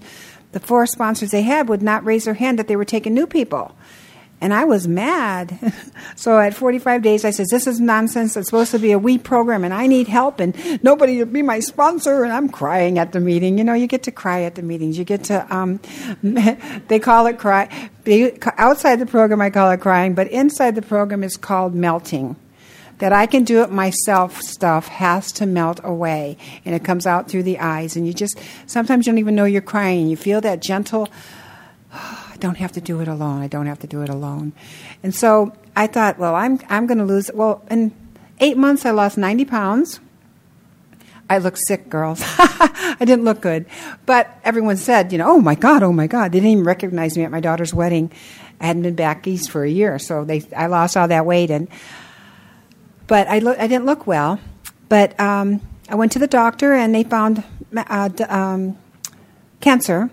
[0.50, 3.26] the four sponsors they had, would not raise their hand that they were taking new
[3.28, 3.74] people.
[4.42, 5.74] And I was mad.
[6.16, 8.36] so at 45 days, I said, This is nonsense.
[8.36, 11.42] It's supposed to be a we program, and I need help, and nobody to be
[11.42, 12.24] my sponsor.
[12.24, 13.58] And I'm crying at the meeting.
[13.58, 14.96] You know, you get to cry at the meetings.
[14.96, 15.80] You get to, um,
[16.88, 17.90] they call it cry.
[18.56, 22.36] Outside the program, I call it crying, but inside the program is called melting.
[22.98, 27.28] That I can do it myself stuff has to melt away, and it comes out
[27.28, 27.96] through the eyes.
[27.96, 30.08] And you just, sometimes you don't even know you're crying.
[30.08, 31.08] You feel that gentle,
[32.40, 33.42] don't have to do it alone.
[33.42, 34.52] I don't have to do it alone.
[35.02, 37.30] And so I thought, well, I'm, I'm going to lose.
[37.32, 37.92] Well, in
[38.40, 40.00] eight months, I lost 90 pounds.
[41.28, 42.20] I looked sick, girls.
[42.26, 43.66] I didn't look good.
[44.04, 46.32] But everyone said, you know, oh my God, oh my God.
[46.32, 48.10] They didn't even recognize me at my daughter's wedding.
[48.60, 51.50] I hadn't been back east for a year, so they, I lost all that weight.
[51.50, 51.68] And,
[53.06, 54.40] but I, lo- I didn't look well.
[54.88, 57.44] But um, I went to the doctor, and they found
[57.76, 58.76] uh, d- um,
[59.60, 60.10] cancer.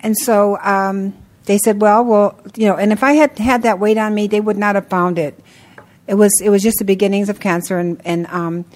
[0.00, 1.14] And so um,
[1.48, 4.26] they said, well, well, you know, and if I had had that weight on me,
[4.26, 5.40] they would not have found it.
[6.06, 8.66] It was it was just the beginnings of cancer, and and um,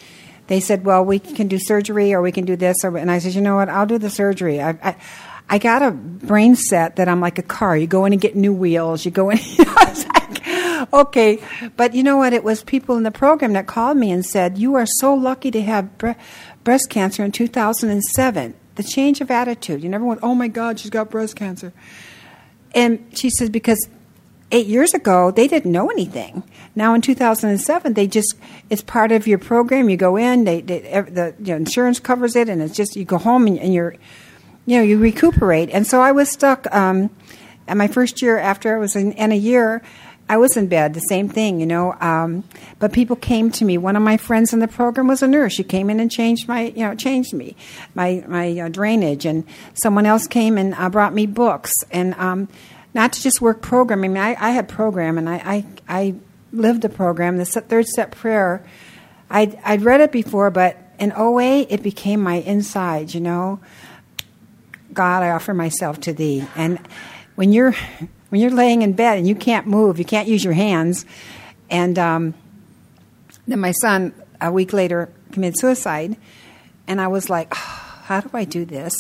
[0.47, 3.19] they said, well, we can do surgery or we can do this, or, and I
[3.19, 4.63] said, you know what, I'll do the surgery.
[4.63, 4.97] I, I,
[5.51, 7.77] I got a brain set that I'm like a car.
[7.77, 9.05] You go in and get new wheels.
[9.05, 9.39] You go in.
[9.59, 11.43] You okay,
[11.77, 12.33] but you know what?
[12.33, 15.51] It was people in the program that called me and said, "You are so lucky
[15.51, 16.13] to have bre-
[16.65, 19.83] breast cancer in 2007." The change of attitude.
[19.83, 21.75] You never went, "Oh my God, she's got breast cancer."
[22.75, 23.89] And she says, because
[24.51, 26.43] eight years ago, they didn't know anything.
[26.75, 28.35] Now in 2007, they just,
[28.71, 29.89] it's part of your program.
[29.89, 33.05] You go in, they, they the you know, insurance covers it, and it's just, you
[33.05, 33.95] go home and, and, you're,
[34.67, 35.71] you know, you recuperate.
[35.71, 37.11] And so I was stuck, um,
[37.69, 39.83] at my first year after I was in, in a year,
[40.33, 41.95] I was in bed, the same thing, you know.
[42.01, 42.45] Um,
[42.79, 43.77] but people came to me.
[43.77, 45.53] One of my friends in the program was a nurse.
[45.53, 47.55] She came in and changed my, you know, changed me,
[47.95, 49.27] my my uh, drainage.
[49.27, 52.49] And someone else came and uh, brought me books, and um,
[52.95, 53.99] not to just work program.
[54.05, 56.15] I mean, I, I had program, and I, I I
[56.51, 57.37] lived the program.
[57.37, 58.65] The third step prayer,
[59.29, 63.13] I'd I'd read it before, but in OA, it became my inside.
[63.13, 63.61] You know,
[64.95, 66.81] God, I offer myself to Thee, and
[67.35, 67.75] when you're
[68.33, 71.05] when you're laying in bed and you can't move, you can't use your hands.
[71.69, 72.33] And um,
[73.47, 76.17] then my son, a week later, committed suicide.
[76.87, 78.95] And I was like, oh, how do I do this?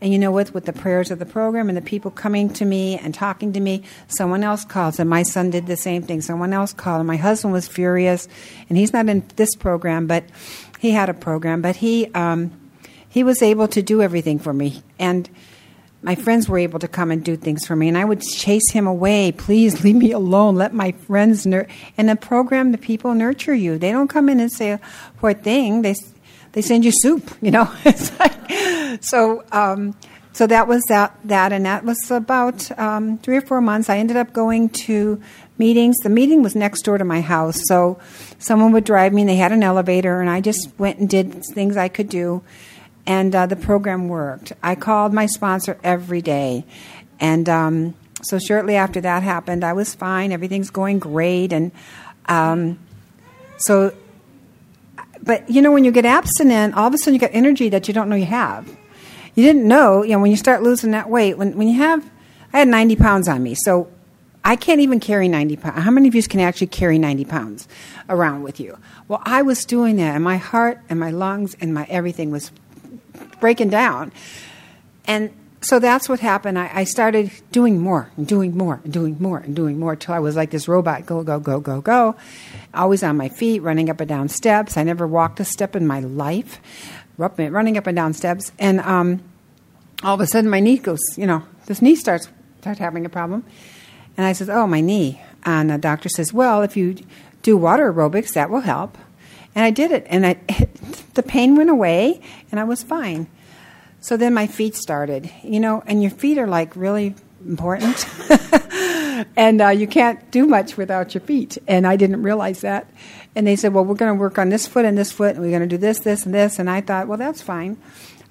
[0.00, 0.54] And you know what?
[0.54, 3.60] With the prayers of the program and the people coming to me and talking to
[3.60, 6.20] me, someone else calls, and my son did the same thing.
[6.20, 8.28] Someone else called, and my husband was furious.
[8.68, 10.22] And he's not in this program, but
[10.78, 11.60] he had a program.
[11.60, 12.52] But he um,
[13.08, 14.84] he was able to do everything for me.
[14.96, 15.28] And
[16.02, 18.70] my friends were able to come and do things for me, and I would chase
[18.70, 19.32] him away.
[19.32, 20.56] Please leave me alone.
[20.56, 21.66] Let my friends nur-.
[21.98, 23.78] And the program, the people nurture you.
[23.78, 24.80] They don't come in and say a
[25.18, 25.82] poor thing.
[25.82, 25.94] They
[26.52, 27.30] they send you soup.
[27.42, 27.72] You know.
[28.18, 29.94] like, so um,
[30.32, 33.90] so that was that that, and that was about um, three or four months.
[33.90, 35.20] I ended up going to
[35.58, 35.96] meetings.
[35.98, 37.98] The meeting was next door to my house, so
[38.38, 39.22] someone would drive me.
[39.22, 42.42] and They had an elevator, and I just went and did things I could do
[43.10, 44.52] and uh, the program worked.
[44.62, 46.64] I called my sponsor every day,
[47.18, 50.30] and um, so shortly after that happened, I was fine.
[50.30, 51.72] Everything's going great, and
[52.26, 52.78] um,
[53.56, 53.92] so.
[55.22, 57.88] But you know, when you get abstinent, all of a sudden you get energy that
[57.88, 58.68] you don't know you have,
[59.34, 62.08] you didn't know, you know, when you start losing that weight, when, when you have,
[62.52, 63.90] I had 90 pounds on me, so
[64.44, 65.82] I can't even carry 90 pounds.
[65.82, 67.68] How many of you can actually carry 90 pounds
[68.08, 68.78] around with you?
[69.08, 72.50] Well, I was doing that, and my heart and my lungs and my everything was
[73.40, 74.12] breaking down.
[75.06, 75.30] And
[75.62, 76.58] so that's what happened.
[76.58, 80.14] I, I started doing more and doing more and doing more and doing more until
[80.14, 82.16] I was like this robot go, go, go, go, go.
[82.72, 84.76] Always on my feet, running up and down steps.
[84.76, 86.60] I never walked a step in my life,
[87.18, 88.52] running up and down steps.
[88.58, 89.22] And um,
[90.02, 92.28] all of a sudden, my knee goes, you know, this knee starts,
[92.60, 93.44] starts having a problem.
[94.16, 95.20] And I says, oh, my knee.
[95.44, 96.96] And the doctor says, well, if you
[97.42, 98.96] do water aerobics, that will help.
[99.54, 100.36] And I did it, and I,
[101.14, 102.20] the pain went away,
[102.50, 103.28] and I was fine.
[104.00, 107.14] So then my feet started, you know, and your feet are like really
[107.46, 108.06] important.
[109.36, 111.58] and uh, you can't do much without your feet.
[111.68, 112.90] And I didn't realize that.
[113.36, 115.44] And they said, well, we're going to work on this foot and this foot, and
[115.44, 116.58] we're going to do this, this, and this.
[116.58, 117.76] And I thought, well, that's fine.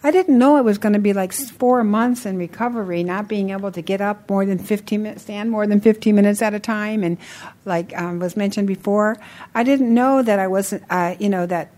[0.01, 3.49] I didn't know it was going to be like four months in recovery, not being
[3.49, 6.59] able to get up more than 15 minutes, stand more than 15 minutes at a
[6.59, 7.03] time.
[7.03, 7.17] And
[7.65, 9.17] like um, was mentioned before,
[9.53, 11.71] I didn't know that I wasn't, uh, you know, that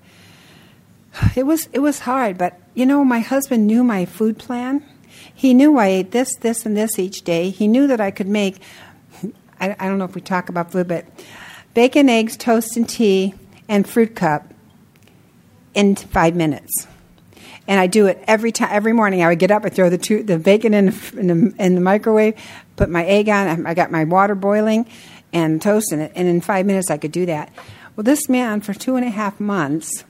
[1.35, 4.83] it was it was hard, but you know, my husband knew my food plan.
[5.33, 7.49] He knew I ate this, this, and this each day.
[7.49, 8.61] He knew that I could make.
[9.59, 11.05] I, I don't know if we talk about food, but
[11.73, 13.33] bacon, eggs, toast, and tea,
[13.67, 14.53] and fruit cup
[15.73, 16.87] in five minutes.
[17.67, 19.23] And I do it every time, every morning.
[19.23, 21.75] I would get up, I throw the two, the bacon in the, in the, in
[21.75, 22.35] the microwave,
[22.75, 23.65] put my egg on.
[23.65, 24.87] I got my water boiling,
[25.33, 26.11] and toast in it.
[26.15, 27.51] And in five minutes, I could do that.
[27.95, 30.05] Well, this man for two and a half months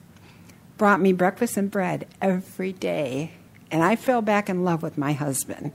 [0.76, 3.32] brought me breakfast and bread every day.
[3.70, 5.72] And I fell back in love with my husband.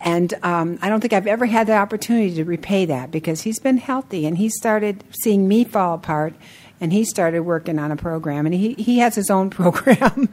[0.00, 3.60] And um, I don't think I've ever had the opportunity to repay that because he's
[3.60, 6.34] been healthy and he started seeing me fall apart
[6.80, 10.28] and he started working on a program and he, he has his own program.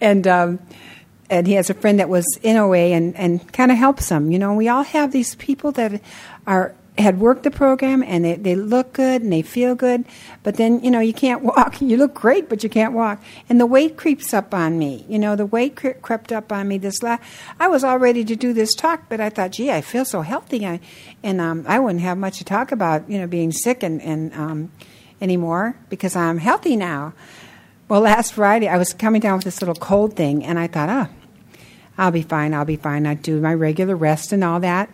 [0.00, 0.58] and, um,
[1.28, 4.30] and he has a friend that was in OA and, and kind of helps him.
[4.30, 6.00] You know, we all have these people that
[6.46, 10.04] are had worked the program and they, they look good and they feel good,
[10.42, 11.80] but then, you know, you can't walk.
[11.80, 13.22] You look great, but you can't walk.
[13.48, 15.04] And the weight creeps up on me.
[15.08, 17.22] You know, the weight cre- crept up on me this last.
[17.58, 20.20] I was all ready to do this talk, but I thought, gee, I feel so
[20.20, 20.66] healthy.
[20.66, 20.80] I,
[21.22, 24.32] and um, I wouldn't have much to talk about, you know, being sick and, and
[24.34, 24.72] um,
[25.20, 27.14] anymore because I'm healthy now.
[27.88, 30.88] Well, last Friday, I was coming down with this little cold thing, and I thought,
[30.88, 31.12] oh,
[31.98, 33.06] I'll be fine, I'll be fine.
[33.06, 34.88] I do my regular rest and all that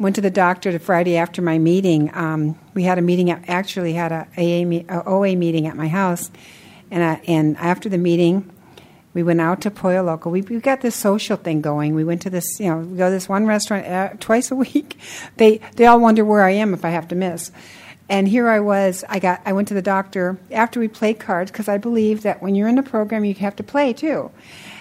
[0.00, 2.10] went to the doctor the Friday after my meeting.
[2.14, 5.86] Um, we had a meeting, at, actually had a, AA, a OA meeting at my
[5.86, 6.30] house,
[6.90, 8.50] and I, and after the meeting,
[9.12, 10.30] we went out to Pollo Loco.
[10.30, 11.94] We, we got this social thing going.
[11.94, 14.56] We went to this, you know, we go to this one restaurant uh, twice a
[14.56, 14.98] week.
[15.36, 17.52] They they all wonder where I am if I have to miss.
[18.08, 19.04] And here I was.
[19.08, 19.40] I got.
[19.44, 22.66] I went to the doctor after we played cards because I believe that when you're
[22.66, 24.32] in a program, you have to play too.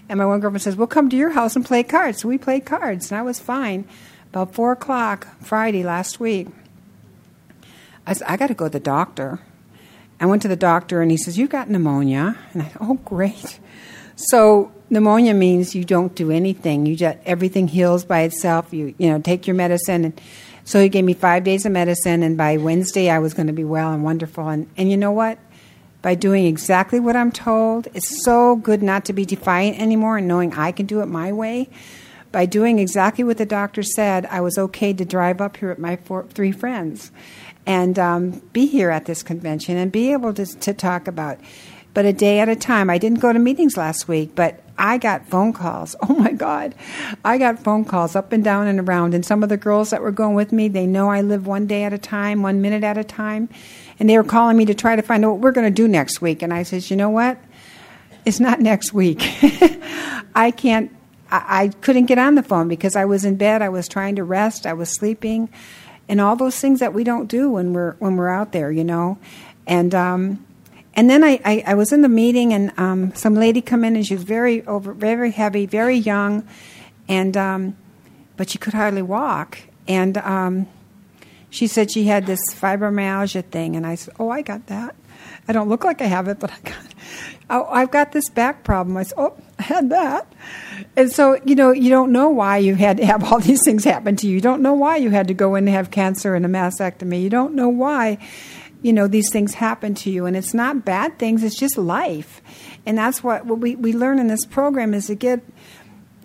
[0.07, 2.39] And my one girlfriend says, "We'll come to your house and play cards." So we
[2.39, 3.87] played cards, and I was fine.
[4.31, 6.47] About four o'clock Friday last week,
[8.05, 9.39] I said, I got to go to the doctor.
[10.19, 12.37] I went to the doctor and he says, You've got pneumonia.
[12.53, 13.59] And I thought, Oh, great.
[14.15, 16.85] So pneumonia means you don't do anything.
[16.85, 18.73] You just everything heals by itself.
[18.73, 20.21] You you know take your medicine, and
[20.65, 22.21] so he gave me five days of medicine.
[22.21, 24.47] And by Wednesday, I was going to be well and wonderful.
[24.49, 25.39] And and you know what?
[26.01, 30.27] By doing exactly what I'm told, it's so good not to be defiant anymore and
[30.27, 31.69] knowing I can do it my way
[32.31, 35.79] by doing exactly what the doctor said, I was okay to drive up here with
[35.79, 37.11] my four, three friends
[37.65, 41.39] and um, be here at this convention and be able to, to talk about.
[41.93, 42.89] But a day at a time.
[42.89, 45.95] I didn't go to meetings last week, but I got phone calls.
[46.09, 46.75] Oh my God.
[47.23, 49.13] I got phone calls up and down and around.
[49.13, 51.65] And some of the girls that were going with me, they know I live one
[51.65, 53.49] day at a time, one minute at a time.
[53.99, 55.87] And they were calling me to try to find out what we're going to do
[55.87, 56.41] next week.
[56.41, 57.37] And I says, you know what?
[58.25, 59.19] It's not next week.
[60.35, 60.91] I can't
[61.31, 63.61] I, I couldn't get on the phone because I was in bed.
[63.61, 64.65] I was trying to rest.
[64.65, 65.49] I was sleeping,
[66.07, 68.83] and all those things that we don't do when we're when we're out there, you
[68.83, 69.17] know.
[69.67, 70.45] And um,
[70.95, 73.95] and then I, I, I was in the meeting, and um, some lady come in,
[73.95, 76.47] and she was very over, very heavy, very young,
[77.07, 77.77] and um,
[78.35, 79.59] but she could hardly walk.
[79.87, 80.67] And um,
[81.49, 84.95] she said she had this fibromyalgia thing, and I said, "Oh, I got that.
[85.47, 86.83] I don't look like I have it, but I got.
[87.49, 90.31] Oh, I've got this back problem." I said, "Oh, I had that."
[90.95, 93.83] And so, you know, you don't know why you had to have all these things
[93.83, 94.35] happen to you.
[94.35, 97.21] You don't know why you had to go in and have cancer and a mastectomy.
[97.21, 98.17] You don't know why,
[98.81, 100.25] you know, these things happen to you.
[100.25, 102.41] And it's not bad things, it's just life.
[102.85, 105.41] And that's what, what we, we learn in this program is to get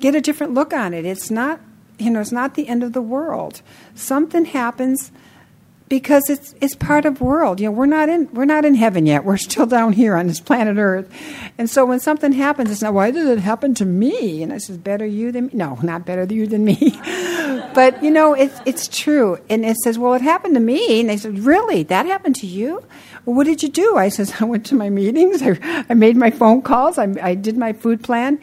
[0.01, 1.05] get a different look on it.
[1.05, 1.61] It's not
[1.99, 3.63] you know, it's not the end of the world.
[3.95, 5.13] Something happens
[5.95, 7.61] because it's it's part of world.
[7.61, 9.25] You know, we're not in we're not in heaven yet.
[9.25, 11.09] We're still down here on this planet Earth.
[11.57, 14.43] And so when something happens, it's not why did it happen to me?
[14.43, 15.51] And I says, better you than me.
[15.53, 16.99] No, not better you than me.
[17.75, 19.39] but you know, it's it's true.
[19.49, 20.99] And it says, well, it happened to me.
[20.99, 22.83] And they said, really, that happened to you?
[23.25, 23.97] Well, what did you do?
[23.97, 25.43] I says, I went to my meetings.
[25.43, 26.99] I, I made my phone calls.
[26.99, 28.41] I, I did my food plan,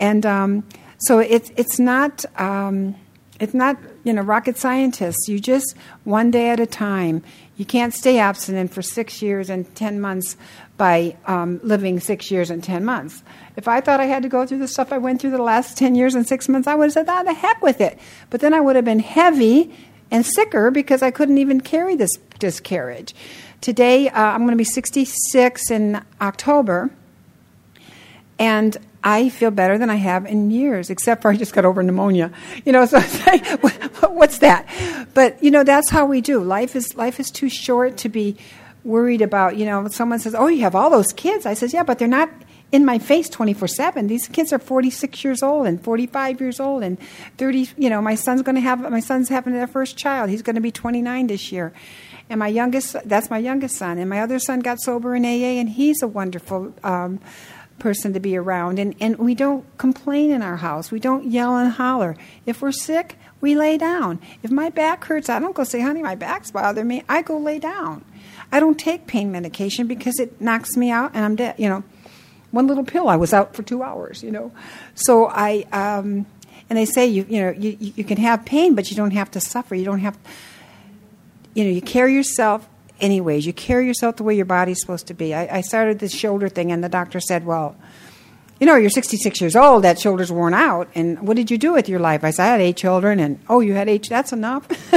[0.00, 0.64] and um,
[0.98, 2.24] so it's it's not.
[2.40, 2.96] Um,
[3.40, 3.78] it's not
[4.08, 7.22] you know rocket scientists you just one day at a time
[7.56, 10.36] you can't stay abstinent for six years and ten months
[10.78, 13.22] by um, living six years and ten months.
[13.56, 15.76] If i thought i had to go through the stuff i went through the last
[15.76, 17.98] ten years and six months i would have said ah, the heck with it.
[18.30, 19.74] But then i would have been heavy
[20.10, 23.14] and sicker because i couldn't even carry this this carriage
[23.60, 26.90] today uh, i'm going to be 66 in october
[28.38, 31.82] and I feel better than I have in years, except for I just got over
[31.82, 32.32] pneumonia.
[32.64, 33.00] You know, so
[34.08, 34.66] what's that?
[35.14, 36.42] But you know, that's how we do.
[36.42, 38.36] Life is life is too short to be
[38.84, 39.56] worried about.
[39.56, 42.08] You know, someone says, "Oh, you have all those kids." I says, "Yeah, but they're
[42.08, 42.30] not."
[42.70, 44.08] In my face 24 7.
[44.08, 46.98] These kids are 46 years old and 45 years old and
[47.38, 47.70] 30.
[47.78, 50.28] You know, my son's going to have, my son's having their first child.
[50.28, 51.72] He's going to be 29 this year.
[52.28, 53.96] And my youngest, that's my youngest son.
[53.96, 57.20] And my other son got sober in AA and he's a wonderful, um,
[57.78, 58.78] person to be around.
[58.78, 60.90] And, and we don't complain in our house.
[60.90, 62.16] We don't yell and holler.
[62.46, 64.20] If we're sick, we lay down.
[64.42, 67.04] If my back hurts, I don't go say, honey, my back's bothering me.
[67.08, 68.04] I go lay down.
[68.50, 71.54] I don't take pain medication because it knocks me out and I'm dead.
[71.58, 71.84] You know,
[72.50, 74.52] one little pill, I was out for two hours, you know.
[74.94, 76.26] So I, um,
[76.70, 79.30] and they say, you, you know, you, you can have pain, but you don't have
[79.32, 79.74] to suffer.
[79.74, 80.18] You don't have,
[81.54, 82.68] you know, you carry yourself
[83.00, 83.46] anyways.
[83.46, 85.34] You carry yourself the way your body's supposed to be.
[85.34, 87.76] I, I started this shoulder thing, and the doctor said, Well,
[88.60, 90.88] you know, you're 66 years old, that shoulder's worn out.
[90.94, 92.24] And what did you do with your life?
[92.24, 94.66] I said, I had eight children, and oh, you had eight, that's enough.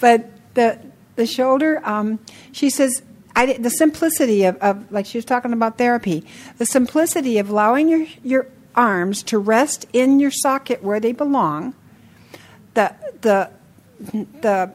[0.00, 0.78] but the,
[1.16, 2.20] the shoulder, um,
[2.52, 3.02] she says,
[3.36, 6.24] I, the simplicity of, of, like she was talking about therapy,
[6.56, 11.74] the simplicity of allowing your, your arms to rest in your socket where they belong,
[12.74, 13.50] the, the,
[14.40, 14.72] the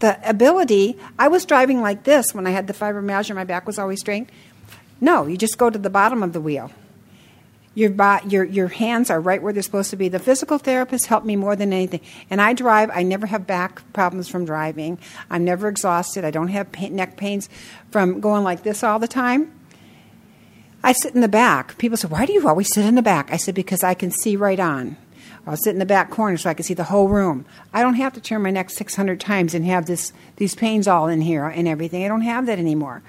[0.00, 3.78] the ability, I was driving like this when I had the fibromyalgia, my back was
[3.78, 4.30] always strained.
[5.00, 6.70] No, you just go to the bottom of the wheel.
[7.74, 7.94] Your,
[8.26, 10.08] your, your hands are right where they're supposed to be.
[10.08, 12.00] The physical therapist helped me more than anything.
[12.28, 14.98] And I drive, I never have back problems from driving.
[15.30, 16.24] I'm never exhausted.
[16.24, 17.48] I don't have pain, neck pains
[17.92, 19.52] from going like this all the time.
[20.82, 21.78] I sit in the back.
[21.78, 23.32] People say, Why do you always sit in the back?
[23.32, 24.96] I said, Because I can see right on.
[25.46, 27.46] I'll sit in the back corner so I can see the whole room.
[27.72, 31.08] I don't have to turn my neck 600 times and have this, these pains all
[31.08, 32.04] in here and everything.
[32.04, 33.02] I don't have that anymore.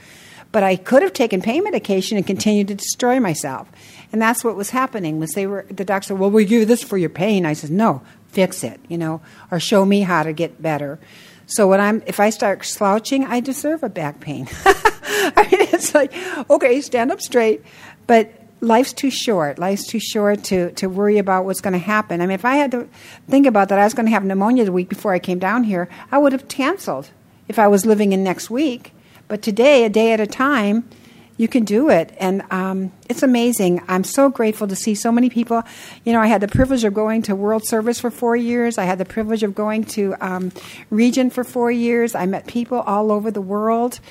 [0.51, 3.67] But I could have taken pain medication and continued to destroy myself.
[4.11, 6.81] And that's what was happening was they were the doctor said, Well, we give this
[6.81, 7.45] for your pain.
[7.45, 9.21] I said, No, fix it, you know,
[9.51, 10.99] or show me how to get better.
[11.45, 14.47] So when I'm if I start slouching, I deserve a back pain.
[14.65, 16.13] I mean, it's like,
[16.49, 17.63] okay, stand up straight.
[18.07, 19.59] But life's too short.
[19.59, 22.21] Life's too short to, to worry about what's going to happen.
[22.21, 22.87] I mean, if I had to
[23.27, 25.63] think about that, I was going to have pneumonia the week before I came down
[25.63, 27.09] here, I would have canceled
[27.47, 28.93] if I was living in next week.
[29.27, 30.89] But today, a day at a time,
[31.37, 32.13] you can do it.
[32.19, 33.81] And um, it's amazing.
[33.87, 35.63] I'm so grateful to see so many people.
[36.03, 38.83] You know, I had the privilege of going to World Service for four years, I
[38.83, 40.51] had the privilege of going to um,
[40.89, 42.13] Region for four years.
[42.13, 44.01] I met people all over the world.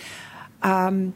[0.62, 1.12] Um,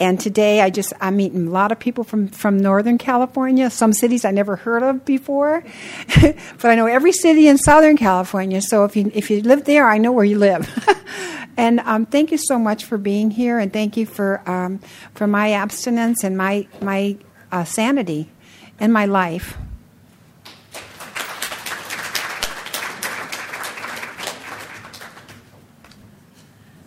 [0.00, 3.92] and today, I just I'm meeting a lot of people from from Northern California, some
[3.92, 5.62] cities I never heard of before,
[6.22, 8.62] but I know every city in Southern California.
[8.62, 10.66] So if you if you live there, I know where you live.
[11.58, 14.80] and um, thank you so much for being here, and thank you for um,
[15.14, 17.18] for my abstinence and my my
[17.52, 18.30] uh, sanity
[18.78, 19.58] and my life.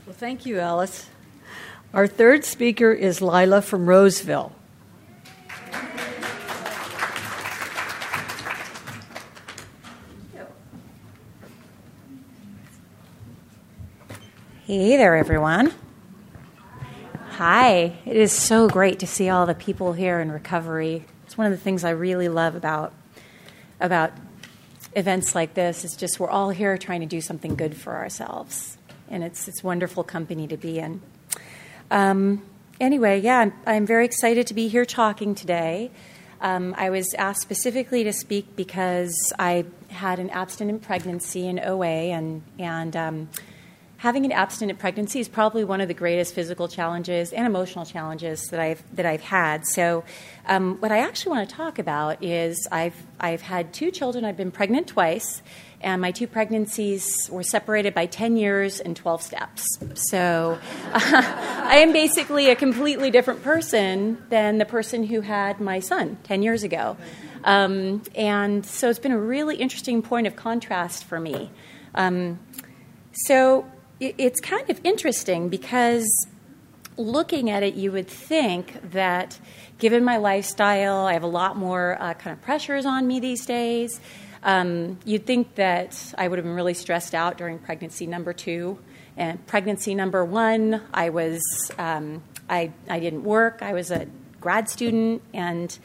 [0.08, 1.10] Well, thank you, Alice.
[1.94, 4.52] Our third speaker is Lila from Roseville.
[14.66, 15.72] Hey there, everyone.
[17.34, 17.96] Hi.
[18.06, 21.06] It is so great to see all the people here in recovery.
[21.28, 22.92] It's one of the things I really love about
[23.80, 24.14] about
[24.96, 25.86] events like this.
[25.86, 28.80] It's just we're all here trying to do something good for ourselves,
[29.12, 31.02] and it's it's wonderful company to be in.
[31.92, 32.42] Um,
[32.80, 35.92] anyway, yeah, I'm, I'm, very excited to be here talking today.
[36.42, 42.12] Um, I was asked specifically to speak because I had an abstinent pregnancy in OA,
[42.12, 43.30] and, and um,
[43.98, 48.48] having an abstinent pregnancy is probably one of the greatest physical challenges and emotional challenges
[48.48, 49.66] that I've, that I've had.
[49.66, 50.04] So,
[50.46, 54.36] um, what I actually want to talk about is I've, I've had two children, I've
[54.36, 55.42] been pregnant twice
[55.84, 59.68] and my two pregnancies were separated by 10 years and 12 steps.
[60.10, 60.58] So
[60.94, 66.42] I am basically a completely different person than the person who had my son 10
[66.42, 66.98] years ago.
[67.44, 71.52] Um, and so it's been a really interesting point of contrast for me.
[71.94, 72.40] Um,
[73.12, 73.66] so
[74.00, 76.08] it, it's kind of interesting because
[76.98, 79.40] looking at it, you would think that
[79.78, 83.46] given my lifestyle, I have a lot more uh, kind of pressures on me these
[83.46, 84.00] days.
[84.44, 88.78] Um, you'd think that I would have been really stressed out during pregnancy number two.
[89.16, 91.42] And pregnancy number one, I was
[91.78, 93.62] um, I, I didn't work.
[93.62, 94.08] I was a
[94.42, 95.78] grad student, and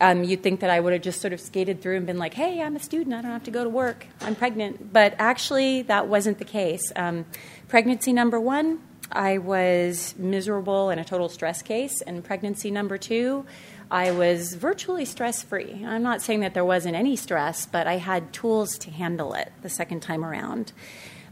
[0.00, 2.34] um, you'd think that I would have just sort of skated through and been like,
[2.34, 3.14] "Hey, I'm a student.
[3.14, 4.06] I don't have to go to work.
[4.20, 6.92] I'm pregnant." But actually, that wasn't the case.
[6.94, 7.24] Um,
[7.68, 8.80] pregnancy number one,
[9.10, 13.44] I was miserable and a total stress case, and pregnancy number two,
[13.90, 15.84] I was virtually stress free.
[15.86, 19.50] I'm not saying that there wasn't any stress, but I had tools to handle it
[19.62, 20.72] the second time around.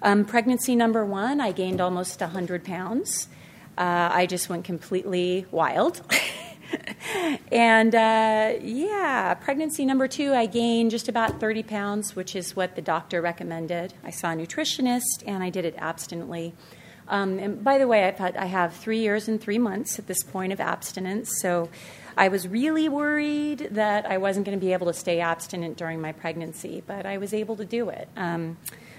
[0.02, 3.28] Um, pregnancy number one, I gained almost 100 pounds.
[3.76, 6.00] Uh, I just went completely wild.
[7.52, 12.74] and uh, yeah, pregnancy number two, I gained just about 30 pounds, which is what
[12.74, 13.92] the doctor recommended.
[14.02, 16.54] I saw a nutritionist and I did it abstinently.
[17.08, 20.06] Um, and by the way, I've had, I have three years and three months at
[20.06, 21.68] this point of abstinence, so
[22.18, 26.00] I was really worried that I wasn't going to be able to stay abstinent during
[26.00, 28.08] my pregnancy, but I was able to do it.
[28.16, 28.56] Um,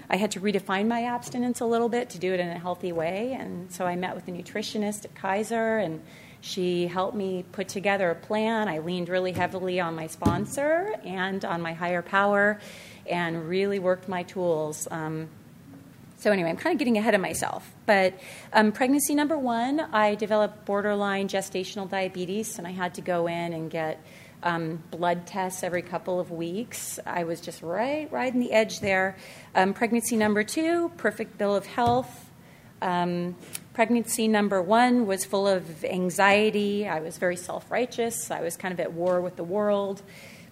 [0.08, 2.92] I had to redefine my abstinence a little bit to do it in a healthy
[2.92, 6.00] way, and so I met with a nutritionist at Kaiser, and
[6.40, 8.68] she helped me put together a plan.
[8.68, 12.60] I leaned really heavily on my sponsor and on my higher power,
[13.04, 14.86] and really worked my tools.
[14.92, 15.28] Um,
[16.18, 17.72] so anyway, I'm kind of getting ahead of myself.
[17.86, 18.14] But
[18.52, 23.52] um, pregnancy number one, I developed borderline gestational diabetes, and I had to go in
[23.52, 24.04] and get
[24.42, 26.98] um, blood tests every couple of weeks.
[27.06, 29.16] I was just right, right in the edge there.
[29.54, 32.30] Um, pregnancy number two, perfect bill of health.
[32.82, 33.36] Um,
[33.72, 36.88] pregnancy number one was full of anxiety.
[36.88, 38.30] I was very self righteous.
[38.32, 40.02] I was kind of at war with the world.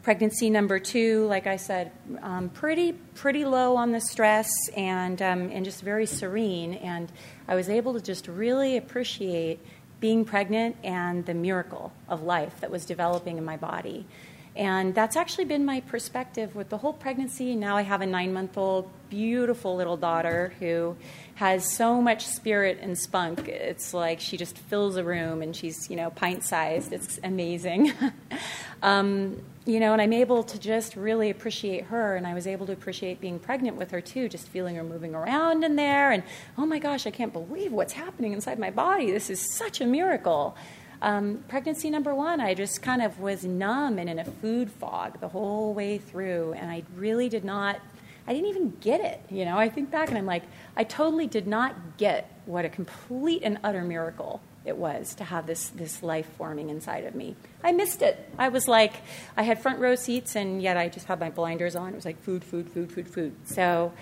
[0.06, 1.90] Pregnancy number two, like I said,
[2.22, 6.74] um, pretty pretty low on the stress and um, and just very serene.
[6.74, 7.10] And
[7.48, 9.58] I was able to just really appreciate
[9.98, 14.06] being pregnant and the miracle of life that was developing in my body.
[14.54, 17.56] And that's actually been my perspective with the whole pregnancy.
[17.56, 20.96] Now I have a nine month old, beautiful little daughter who
[21.36, 23.46] has so much spirit and spunk.
[23.46, 26.94] It's like she just fills a room and she's, you know, pint sized.
[26.94, 27.92] It's amazing.
[28.82, 32.66] um, you know, and I'm able to just really appreciate her, and I was able
[32.66, 36.22] to appreciate being pregnant with her too, just feeling her moving around in there, and
[36.56, 39.10] oh my gosh, I can't believe what's happening inside my body.
[39.10, 40.56] This is such a miracle.
[41.02, 45.20] Um, pregnancy number one, I just kind of was numb and in a food fog
[45.20, 47.80] the whole way through, and I really did not,
[48.26, 49.20] I didn't even get it.
[49.30, 50.42] You know, I think back and I'm like,
[50.76, 55.46] I totally did not get what a complete and utter miracle it was to have
[55.46, 57.36] this, this life forming inside of me.
[57.62, 58.28] I missed it.
[58.36, 58.94] I was like,
[59.36, 61.92] I had front row seats, and yet I just had my blinders on.
[61.92, 63.34] It was like food, food, food, food, food.
[63.44, 63.92] So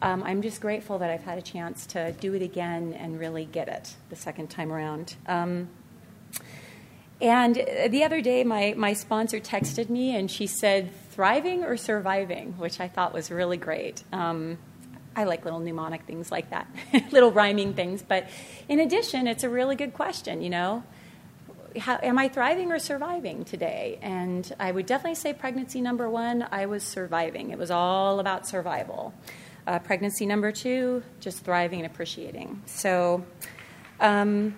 [0.00, 3.44] um, I'm just grateful that I've had a chance to do it again and really
[3.44, 5.16] get it the second time around.
[5.26, 5.68] Um,
[7.20, 7.54] and
[7.88, 12.80] the other day, my, my sponsor texted me and she said, thriving or surviving, which
[12.80, 14.02] I thought was really great.
[14.12, 14.58] Um,
[15.14, 16.66] I like little mnemonic things like that,
[17.12, 18.02] little rhyming things.
[18.02, 18.28] But
[18.68, 20.82] in addition, it's a really good question, you know.
[21.78, 23.98] How, am I thriving or surviving today?
[24.02, 27.50] And I would definitely say pregnancy number one, I was surviving.
[27.50, 29.14] It was all about survival.
[29.68, 32.60] Uh, pregnancy number two, just thriving and appreciating.
[32.66, 33.24] So,
[34.00, 34.54] um,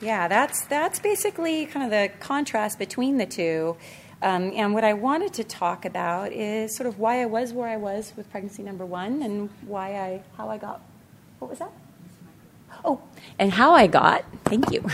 [0.00, 3.76] yeah, that's that's basically kind of the contrast between the two.
[4.22, 7.68] Um, and what I wanted to talk about is sort of why I was where
[7.68, 10.80] I was with pregnancy number one and why I, how I got,
[11.38, 11.70] what was that?
[12.84, 13.02] Oh,
[13.38, 14.84] and how I got, thank you,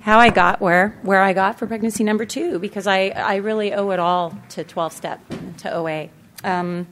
[0.00, 3.74] how I got where, where I got for pregnancy number two, because I, I really
[3.74, 5.20] owe it all to 12 step,
[5.58, 6.08] to OA.
[6.42, 6.86] Um,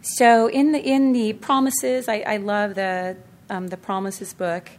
[0.00, 3.16] so in the, in the promises, I, I love the,
[3.50, 4.70] um, the promises book.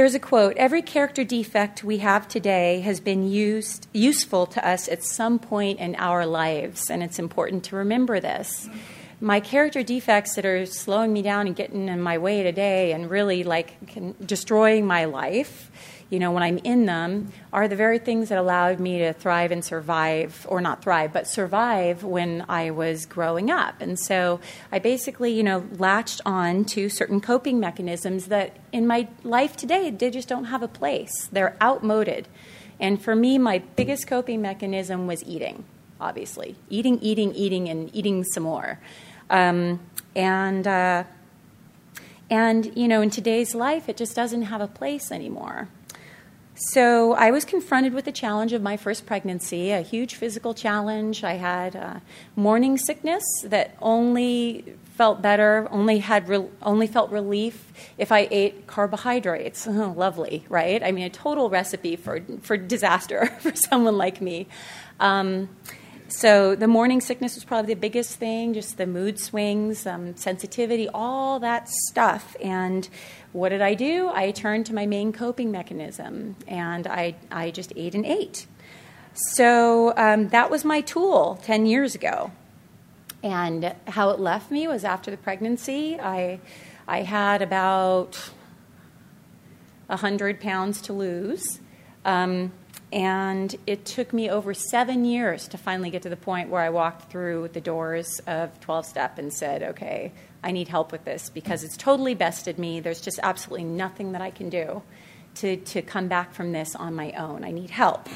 [0.00, 4.88] There's a quote Every character defect we have today has been used, useful to us
[4.88, 8.66] at some point in our lives, and it's important to remember this.
[9.20, 13.10] My character defects that are slowing me down and getting in my way today and
[13.10, 13.76] really like
[14.24, 15.70] destroying my life
[16.10, 19.52] you know, when I'm in them, are the very things that allowed me to thrive
[19.52, 23.80] and survive, or not thrive, but survive when I was growing up.
[23.80, 24.40] And so
[24.72, 29.90] I basically, you know, latched on to certain coping mechanisms that in my life today,
[29.90, 31.28] they just don't have a place.
[31.30, 32.26] They're outmoded.
[32.80, 35.64] And for me, my biggest coping mechanism was eating.
[36.00, 36.56] obviously.
[36.68, 38.78] Eating, eating, eating, and eating some more.
[39.28, 39.80] Um,
[40.16, 41.04] and, uh,
[42.28, 45.68] and, you know, in today's life, it just doesn't have a place anymore.
[46.62, 51.24] So I was confronted with the challenge of my first pregnancy, a huge physical challenge.
[51.24, 52.00] I had uh,
[52.36, 58.66] morning sickness that only felt better, only had re- only felt relief if I ate
[58.66, 59.66] carbohydrates.
[59.66, 60.82] Oh, lovely, right?
[60.82, 64.46] I mean, a total recipe for for disaster for someone like me.
[65.00, 65.48] Um,
[66.12, 70.88] so the morning sickness was probably the biggest thing, just the mood swings, um, sensitivity,
[70.88, 72.36] all that stuff.
[72.42, 72.88] And
[73.32, 74.10] what did I do?
[74.12, 78.46] I turned to my main coping mechanism, and I, I just ate and ate.
[79.14, 82.32] So um, that was my tool 10 years ago.
[83.22, 86.40] And how it left me was after the pregnancy, I,
[86.88, 88.30] I had about
[89.86, 91.60] 100 pounds to lose.
[92.04, 92.52] Um,
[92.92, 96.70] and it took me over seven years to finally get to the point where I
[96.70, 100.12] walked through the doors of 12 Step and said, okay,
[100.42, 102.80] I need help with this because it's totally bested me.
[102.80, 104.82] There's just absolutely nothing that I can do
[105.36, 107.44] to, to come back from this on my own.
[107.44, 108.08] I need help.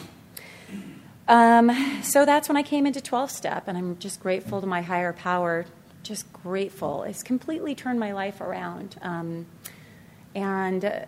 [1.29, 4.83] Um, so that's when I came into 12 Step, and I'm just grateful to my
[4.83, 5.67] higher power.
[6.03, 7.05] Just grateful.
[7.05, 8.97] It's completely turned my life around.
[9.01, 9.47] Um,
[10.35, 11.05] and uh,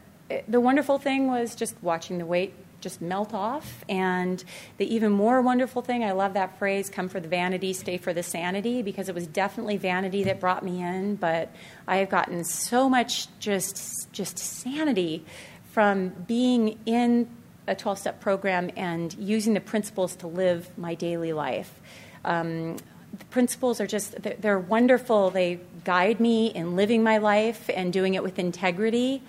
[0.47, 2.55] the wonderful thing was just watching the weight
[2.87, 3.85] just melt off.
[3.89, 4.45] And
[4.77, 8.13] the even more wonderful thing, I love that phrase, come for the vanity, stay for
[8.13, 11.53] the sanity, because it was definitely vanity that brought me in, but
[11.89, 15.25] I have gotten so much just just sanity
[15.73, 17.29] from being in
[17.67, 21.81] a 12 step program and using the principles to live my daily life.
[22.25, 22.77] Um,
[23.19, 25.31] the principles are just, they're, they're wonderful.
[25.31, 29.23] They guide me in living my life and doing it with integrity.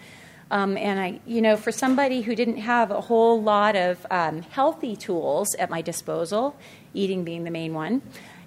[0.49, 4.41] Um, and I, you know, for somebody who didn't have a whole lot of um,
[4.41, 6.55] healthy tools at my disposal,
[6.93, 8.01] eating being the main one,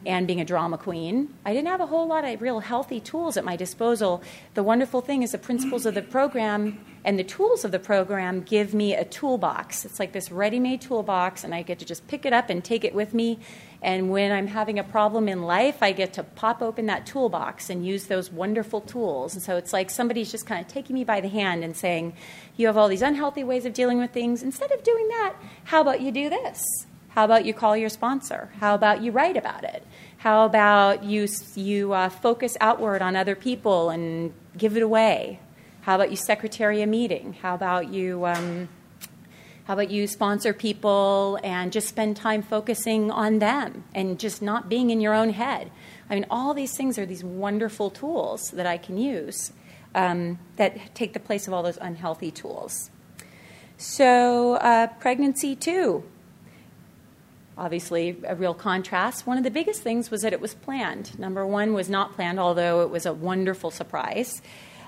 [0.06, 3.36] and being a drama queen, I didn't have a whole lot of real healthy tools
[3.36, 4.22] at my disposal.
[4.54, 8.42] The wonderful thing is the principles of the program and the tools of the program
[8.42, 9.84] give me a toolbox.
[9.84, 12.64] It's like this ready made toolbox, and I get to just pick it up and
[12.64, 13.38] take it with me
[13.82, 17.70] and when I'm having a problem in life, I get to pop open that toolbox
[17.70, 19.34] and use those wonderful tools.
[19.34, 22.12] And so it's like somebody's just kind of taking me by the hand and saying,
[22.56, 24.42] You have all these unhealthy ways of dealing with things.
[24.42, 26.62] Instead of doing that, how about you do this?
[27.08, 28.50] How about you call your sponsor?
[28.60, 29.84] How about you write about it?
[30.18, 35.40] How about you, you uh, focus outward on other people and give it away?
[35.80, 37.32] How about you secretary a meeting?
[37.40, 38.26] How about you.
[38.26, 38.68] Um,
[39.70, 44.68] how about you sponsor people and just spend time focusing on them and just not
[44.68, 45.70] being in your own head?
[46.10, 49.52] I mean, all these things are these wonderful tools that I can use
[49.94, 52.90] um, that take the place of all those unhealthy tools.
[53.76, 56.02] So, uh, pregnancy, too.
[57.56, 59.24] Obviously, a real contrast.
[59.24, 61.16] One of the biggest things was that it was planned.
[61.16, 64.42] Number one was not planned, although it was a wonderful surprise.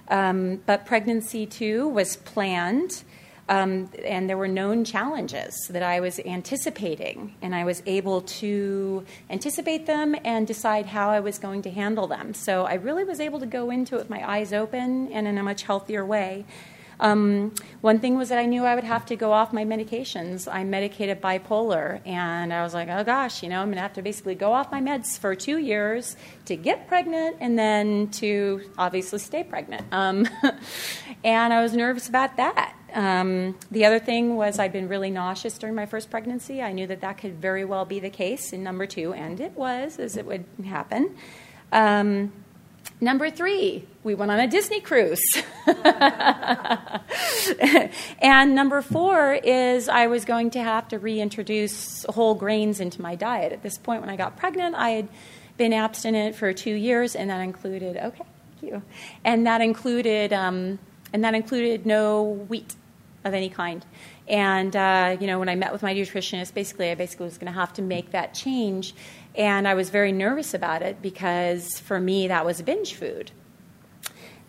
[0.09, 3.05] Um, but pregnancy, too, was planned.
[3.49, 9.05] Um, and there were known challenges that I was anticipating, and I was able to
[9.28, 12.34] anticipate them and decide how I was going to handle them.
[12.34, 15.38] So I really was able to go into it with my eyes open and in
[15.38, 16.45] a much healthier way.
[17.03, 20.47] Um, one thing was that I knew I would have to go off my medications.
[20.51, 23.95] I'm medicated bipolar, and I was like, oh gosh, you know, I'm going to have
[23.95, 28.62] to basically go off my meds for two years to get pregnant and then to
[28.78, 29.84] obviously stay pregnant.
[29.90, 30.28] Um,
[31.24, 32.76] and I was nervous about that.
[32.95, 36.62] Um, the other thing was I'd been really nauseous during my first pregnancy.
[36.62, 39.53] I knew that that could very well be the case in number two, and it
[39.53, 41.16] was, as it would happen.
[41.72, 42.32] Um,
[43.01, 45.22] number three, we went on a Disney cruise.
[48.20, 53.14] and number four is I was going to have to reintroduce whole grains into my
[53.14, 53.53] diet.
[53.53, 55.09] At this point, when I got pregnant, I had
[55.57, 58.24] been abstinent for two years, and that included, okay,
[58.61, 58.82] thank you.
[59.24, 60.78] And that included, um,
[61.12, 62.74] and that included no wheat
[63.25, 63.85] of any kind.
[64.29, 67.53] And uh, you know, when I met with my nutritionist, basically, I basically was going
[67.53, 68.95] to have to make that change,
[69.35, 73.31] and I was very nervous about it because for me, that was binge food.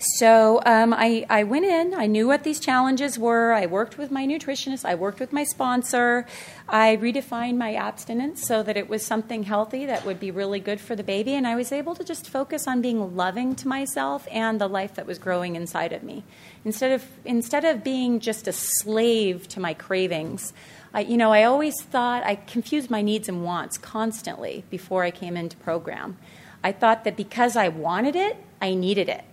[0.05, 3.53] So um, I, I went in, I knew what these challenges were.
[3.53, 6.25] I worked with my nutritionist, I worked with my sponsor.
[6.67, 10.81] I redefined my abstinence so that it was something healthy that would be really good
[10.81, 11.35] for the baby.
[11.35, 14.95] And I was able to just focus on being loving to myself and the life
[14.95, 16.23] that was growing inside of me.
[16.65, 20.51] Instead of, instead of being just a slave to my cravings,
[20.93, 25.11] I, you know, I always thought I confused my needs and wants constantly before I
[25.11, 26.17] came into program.
[26.61, 29.23] I thought that because I wanted it, I needed it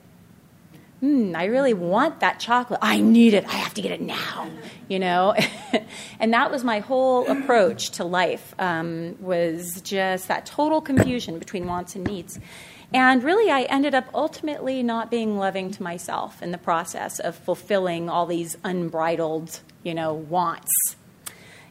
[1.01, 2.81] hmm, I really want that chocolate.
[2.83, 3.47] I need it.
[3.47, 4.51] I have to get it now,
[4.89, 5.35] you know?
[6.21, 11.67] and that was my whole approach to life um, was just that total confusion between
[11.67, 12.39] wants and needs.
[12.93, 17.37] And really, I ended up ultimately not being loving to myself in the process of
[17.37, 20.97] fulfilling all these unbridled, you know, wants.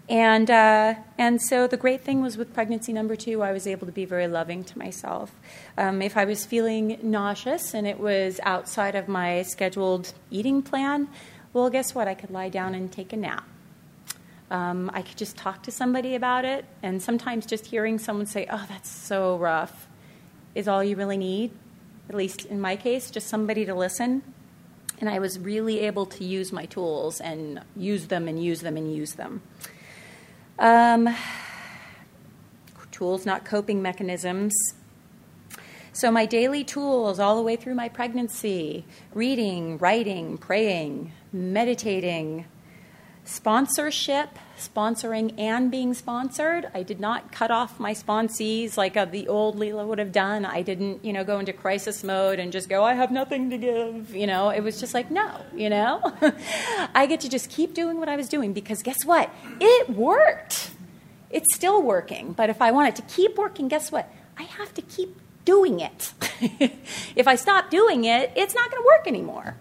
[0.10, 3.86] And, uh, and so the great thing was with pregnancy number two, I was able
[3.86, 5.32] to be very loving to myself.
[5.78, 11.10] Um, if I was feeling nauseous and it was outside of my scheduled eating plan,
[11.53, 12.07] well, guess what?
[12.07, 13.47] I could lie down and take a nap.
[14.49, 18.47] Um, I could just talk to somebody about it, and sometimes just hearing someone say,
[18.51, 19.88] Oh, that's so rough,
[20.55, 21.51] is all you really need.
[22.10, 24.24] At least in my case, just somebody to listen.
[24.99, 28.76] And I was really able to use my tools and use them and use them
[28.76, 29.43] and use them.
[30.60, 31.16] Um,
[32.91, 34.53] tools, not coping mechanisms.
[35.93, 38.84] So, my daily tools all the way through my pregnancy
[39.14, 42.45] reading, writing, praying, meditating,
[43.30, 46.67] sponsorship, sponsoring and being sponsored.
[46.73, 50.45] I did not cut off my sponsees like uh, the old Lila would have done.
[50.45, 53.57] I didn't, you know, go into crisis mode and just go, I have nothing to
[53.57, 54.15] give.
[54.15, 56.01] You know, it was just like, no, you know,
[56.95, 59.30] I get to just keep doing what I was doing because guess what?
[59.61, 60.71] It worked.
[61.30, 62.34] It's still working.
[62.34, 64.11] But if I want it to keep working, guess what?
[64.38, 65.15] I have to keep
[65.45, 66.13] doing it.
[67.15, 69.55] if I stop doing it, it's not going to work anymore.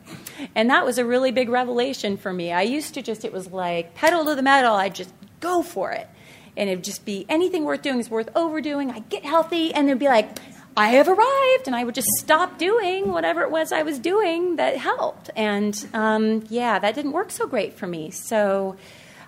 [0.54, 2.52] And that was a really big revelation for me.
[2.52, 5.92] I used to just, it was like pedal to the metal, I'd just go for
[5.92, 6.08] it.
[6.56, 8.90] And it'd just be anything worth doing is worth overdoing.
[8.90, 10.38] I'd get healthy, and it'd be like,
[10.76, 14.56] I have arrived, and I would just stop doing whatever it was I was doing
[14.56, 15.30] that helped.
[15.36, 18.10] And um, yeah, that didn't work so great for me.
[18.10, 18.76] So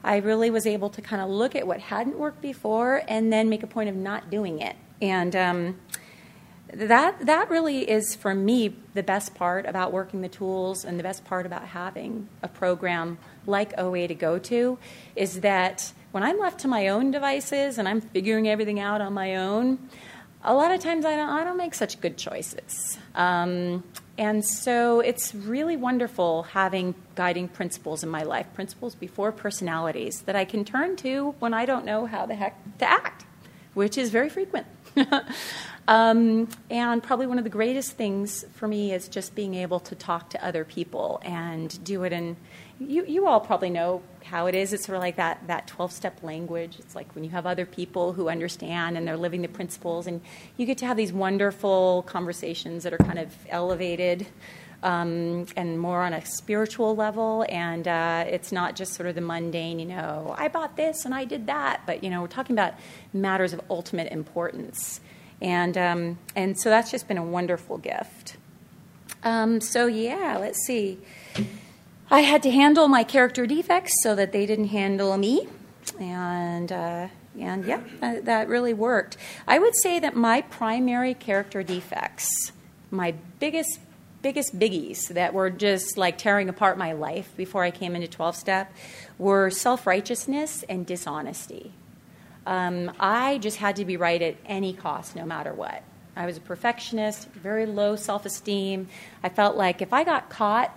[0.03, 3.49] I really was able to kind of look at what hadn't worked before and then
[3.49, 4.77] make a point of not doing it.
[5.03, 5.81] And um,
[6.73, 11.03] that that really is for me the best part about working the tools and the
[11.03, 14.79] best part about having a program like OA to go to
[15.17, 19.13] is that when I'm left to my own devices and I'm figuring everything out on
[19.13, 19.79] my own,
[20.43, 22.99] a lot of times I don't, I don't make such good choices.
[23.15, 23.85] Um,
[24.19, 30.37] and so it's really wonderful having guiding principles in my life, principles before personalities that
[30.37, 33.25] I can turn to when I don't know how the heck to act,
[33.75, 34.67] which is very frequent.
[35.89, 39.95] Um, and probably one of the greatest things for me is just being able to
[39.95, 42.37] talk to other people and do it in.
[42.79, 44.73] You, you all probably know how it is.
[44.73, 46.77] It's sort of like that, that 12 step language.
[46.79, 50.21] It's like when you have other people who understand and they're living the principles, and
[50.57, 54.27] you get to have these wonderful conversations that are kind of elevated.
[54.83, 57.45] Um, and more on a spiritual level.
[57.51, 61.15] And uh, it's not just sort of the mundane, you know, I bought this and
[61.15, 62.73] I did that, but you know, we're talking about
[63.13, 65.03] matters of ultimate importance.
[65.41, 68.37] And, um, and so that's just been a wonderful gift.
[69.23, 70.99] Um, so, yeah, let's see.
[72.11, 75.49] I had to handle my character defects so that they didn't handle me.
[75.99, 79.17] And, uh, and yeah, that, that really worked.
[79.47, 82.53] I would say that my primary character defects,
[82.91, 83.79] my biggest
[84.23, 88.37] biggest biggies that were just like tearing apart my life before I came into 12
[88.37, 88.73] step
[89.19, 91.73] were self righteousness and dishonesty.
[92.51, 95.85] Um, I just had to be right at any cost, no matter what.
[96.17, 98.89] I was a perfectionist, very low self esteem.
[99.23, 100.77] I felt like if I got caught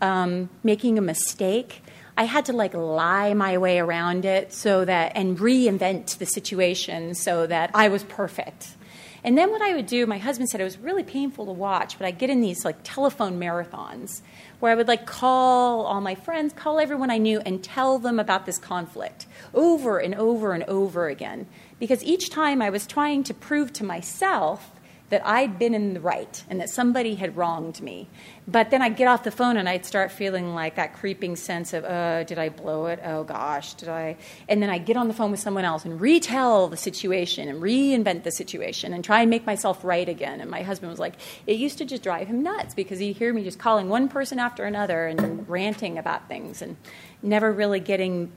[0.00, 1.82] um, making a mistake,
[2.16, 7.16] I had to like lie my way around it so that and reinvent the situation
[7.16, 8.76] so that I was perfect.
[9.24, 11.98] And then what I would do, my husband said it was really painful to watch,
[11.98, 14.20] but I'd get in these like telephone marathons
[14.62, 18.20] where I would like call all my friends, call everyone I knew, and tell them
[18.20, 21.48] about this conflict over and over and over again.
[21.80, 24.70] Because each time I was trying to prove to myself
[25.12, 28.08] that I'd been in the right and that somebody had wronged me.
[28.48, 31.74] But then I'd get off the phone and I'd start feeling like that creeping sense
[31.74, 32.98] of, oh, did I blow it?
[33.04, 34.16] Oh gosh, did I?
[34.48, 37.60] And then I'd get on the phone with someone else and retell the situation and
[37.60, 40.40] reinvent the situation and try and make myself right again.
[40.40, 43.34] And my husband was like, it used to just drive him nuts because he'd hear
[43.34, 46.78] me just calling one person after another and ranting about things and
[47.22, 48.32] never really getting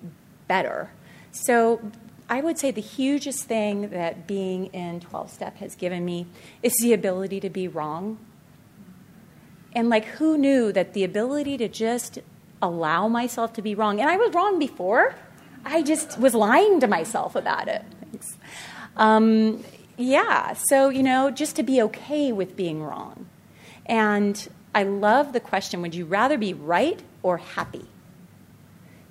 [0.50, 0.92] better.
[1.32, 1.80] So
[2.28, 6.26] I would say the hugest thing that being in 12 step has given me
[6.64, 8.18] is the ability to be wrong.
[9.74, 12.20] And like, who knew that the ability to just
[12.62, 15.16] allow myself to be wrong, and I was wrong before,
[15.64, 17.84] I just was lying to myself about it.
[18.98, 19.64] Um,
[19.98, 23.28] yeah, so, you know, just to be okay with being wrong.
[23.86, 27.86] And I love the question would you rather be right or happy?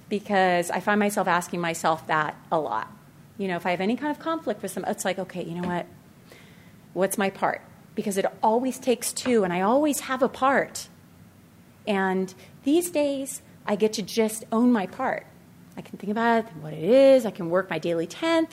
[0.08, 2.90] Because I find myself asking myself that a lot.
[3.36, 5.60] You know, if I have any kind of conflict with them, it's like, okay, you
[5.60, 5.86] know what?
[6.92, 7.62] What's my part?
[7.94, 10.88] Because it always takes two, and I always have a part.
[11.86, 12.32] And
[12.62, 15.26] these days, I get to just own my part.
[15.76, 18.50] I can think about what it is, I can work my daily 10th,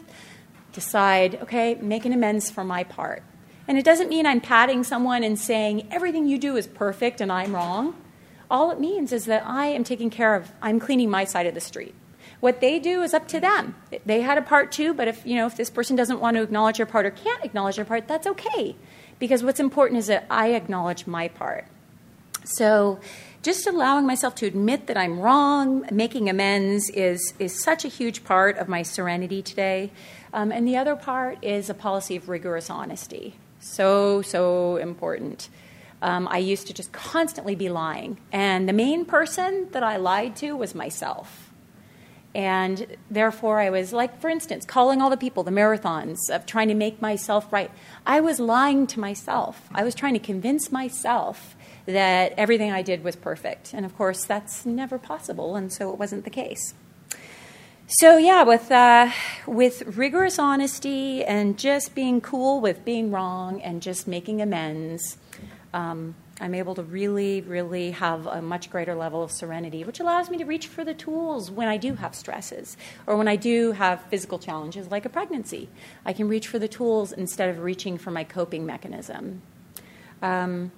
[0.73, 3.23] decide, okay, make an amends for my part.
[3.67, 7.31] And it doesn't mean I'm patting someone and saying, everything you do is perfect and
[7.31, 7.95] I'm wrong.
[8.49, 11.53] All it means is that I am taking care of, I'm cleaning my side of
[11.53, 11.93] the street.
[12.41, 13.75] What they do is up to them.
[14.05, 16.43] They had a part too, but if, you know, if this person doesn't want to
[16.43, 18.75] acknowledge their part or can't acknowledge their part, that's okay.
[19.19, 21.67] Because what's important is that I acknowledge my part.
[22.43, 22.99] So,
[23.43, 28.23] just allowing myself to admit that I'm wrong, making amends, is, is such a huge
[28.23, 29.91] part of my serenity today.
[30.33, 33.35] Um, and the other part is a policy of rigorous honesty.
[33.59, 35.49] So, so important.
[36.01, 38.17] Um, I used to just constantly be lying.
[38.31, 41.40] And the main person that I lied to was myself.
[42.33, 46.69] And therefore, I was like, for instance, calling all the people, the marathons, of trying
[46.69, 47.69] to make myself right.
[48.05, 49.67] I was lying to myself.
[49.73, 51.55] I was trying to convince myself
[51.85, 53.73] that everything I did was perfect.
[53.73, 56.73] And of course, that's never possible, and so it wasn't the case.
[57.87, 59.11] So yeah, with uh,
[59.45, 65.17] with rigorous honesty and just being cool with being wrong and just making amends,
[65.73, 70.31] um, I'm able to really, really have a much greater level of serenity, which allows
[70.31, 73.73] me to reach for the tools when I do have stresses or when I do
[73.73, 75.69] have physical challenges like a pregnancy.
[76.03, 79.43] I can reach for the tools instead of reaching for my coping mechanism.
[80.23, 80.71] Um,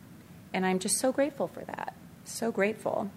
[0.54, 1.96] and I'm just so grateful for that.
[2.26, 3.10] So grateful.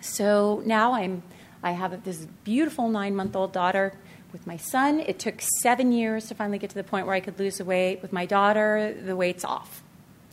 [0.00, 1.22] So now I'm,
[1.62, 3.92] I have this beautiful nine month old daughter.
[4.32, 7.20] With my son, it took seven years to finally get to the point where I
[7.20, 8.02] could lose the weight.
[8.02, 9.82] With my daughter, the weight's off,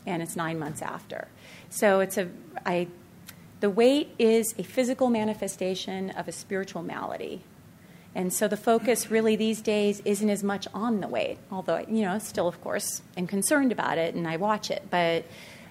[0.07, 1.27] and it's nine months after.
[1.69, 2.29] So it's a,
[2.65, 2.87] I,
[3.59, 7.41] the weight is a physical manifestation of a spiritual malady.
[8.15, 12.01] And so the focus really these days isn't as much on the weight, although, you
[12.01, 14.87] know, still, of course, am concerned about it and I watch it.
[14.89, 15.25] But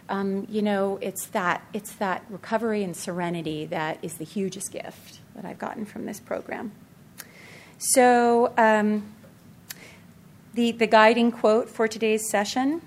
[0.09, 5.18] um, you know, it's that it's that recovery and serenity that is the hugest gift
[5.34, 6.72] that I've gotten from this program.
[7.78, 9.12] So, um,
[10.55, 12.82] the the guiding quote for today's session,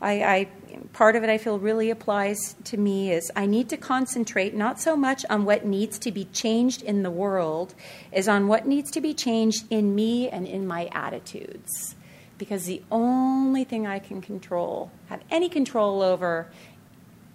[0.00, 0.48] I, I
[0.92, 4.80] part of it I feel really applies to me is I need to concentrate not
[4.80, 7.74] so much on what needs to be changed in the world
[8.12, 11.94] as on what needs to be changed in me and in my attitudes
[12.38, 16.48] because the only thing I can control, have any control over,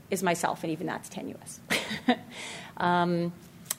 [0.09, 1.59] is myself, and even that's tenuous.
[2.77, 3.31] um,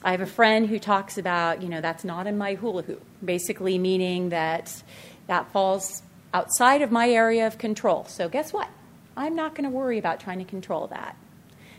[0.03, 3.03] I have a friend who talks about, you know, that's not in my hula hoop,
[3.23, 4.81] basically meaning that
[5.27, 6.01] that falls
[6.33, 8.05] outside of my area of control.
[8.05, 8.67] So, guess what?
[9.15, 11.15] I'm not going to worry about trying to control that.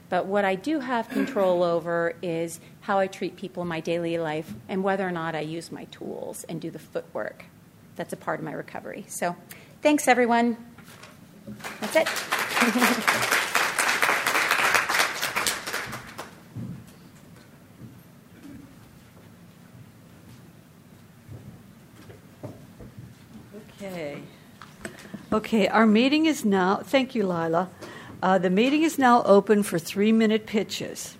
[0.08, 4.18] But what I do have control over is how I treat people in my daily
[4.18, 7.44] life and whether or not I use my tools and do the footwork
[7.96, 9.04] that's a part of my recovery.
[9.08, 9.36] So
[9.82, 10.56] thanks, everyone.
[11.80, 12.08] That's it.
[23.80, 24.22] okay.
[25.32, 27.70] Okay, our meeting is now, thank you, Lila.
[28.22, 31.16] Uh, the meeting is now open for three minute pitches.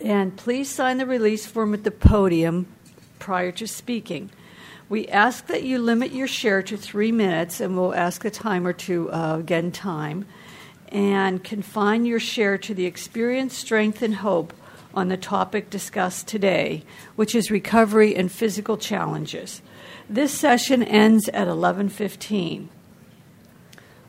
[0.00, 2.66] And please sign the release form at the podium
[3.20, 4.30] prior to speaking.
[4.88, 8.72] We ask that you limit your share to three minutes, and we'll ask the timer
[8.72, 10.26] to uh, again time,
[10.88, 14.52] and confine your share to the experience, strength, and hope
[14.94, 16.82] on the topic discussed today,
[17.14, 19.62] which is recovery and physical challenges.
[20.10, 22.68] This session ends at 11:15.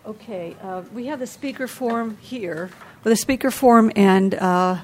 [0.06, 2.70] Okay, uh, we have the speaker form here.
[3.04, 4.82] Well, the speaker form and uh,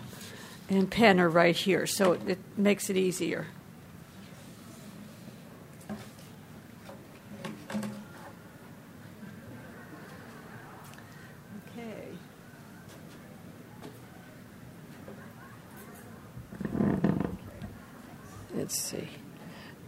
[0.69, 3.47] and pen are right here, so it makes it easier.
[11.67, 12.07] Okay.
[18.55, 19.09] Let's see.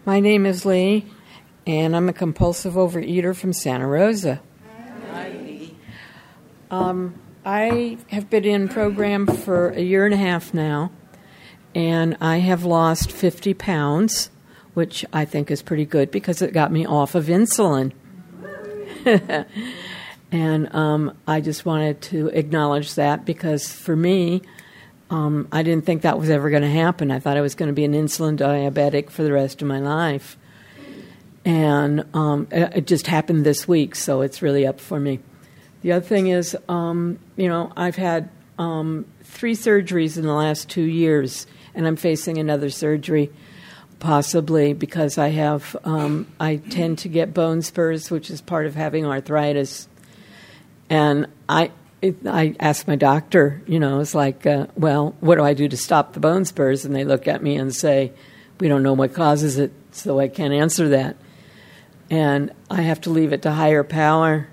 [0.05, 1.05] My name is Lee,
[1.65, 4.41] and I'm a compulsive overeater from Santa Rosa.
[6.71, 10.89] Um, I have been in program for a year and a half now,
[11.75, 14.29] and I have lost 50 pounds,
[14.73, 17.91] which I think is pretty good because it got me off of insulin.
[20.31, 24.41] and um, I just wanted to acknowledge that because for me,
[25.09, 27.11] um, I didn't think that was ever going to happen.
[27.11, 29.79] I thought I was going to be an insulin diabetic for the rest of my
[29.79, 30.37] life.
[31.43, 35.19] And um, it, it, just happened this week, so it's really up for me.
[35.81, 38.29] The other thing is, um, you know, I've had
[38.59, 43.31] um, three surgeries in the last two years, and I'm facing another surgery,
[43.99, 48.75] possibly because I have, um, I tend to get bone spurs, which is part of
[48.75, 49.87] having arthritis.
[50.89, 51.71] And I,
[52.01, 55.67] it, I asked my doctor, you know, it's like, uh, well, what do I do
[55.67, 56.85] to stop the bone spurs?
[56.85, 58.11] And they look at me and say,
[58.59, 61.17] we don't know what causes it, so I can't answer that.
[62.11, 64.47] And I have to leave it to higher power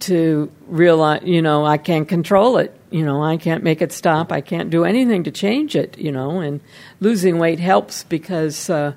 [0.00, 2.78] to realize, you know, I can't control it.
[2.90, 4.30] You know, I can't make it stop.
[4.30, 6.40] I can't do anything to change it, you know.
[6.40, 6.60] And
[7.00, 8.92] losing weight helps because, uh,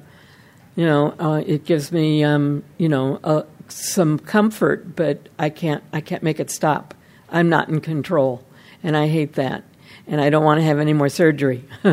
[0.75, 5.83] you know, uh, it gives me, um, you know, uh, some comfort, but I can't,
[5.91, 6.93] I can't make it stop.
[7.31, 8.43] I'm not in control,
[8.83, 9.63] and I hate that.
[10.07, 11.65] And I don't want to have any more surgery.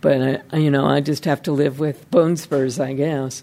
[0.00, 3.42] but, I, you know, I just have to live with bone spurs, I guess.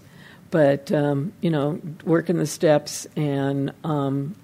[0.50, 4.34] But, um, you know, working the steps and, um,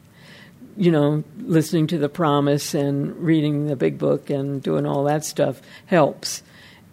[0.76, 5.24] you know, listening to the promise and reading the big book and doing all that
[5.24, 6.42] stuff helps.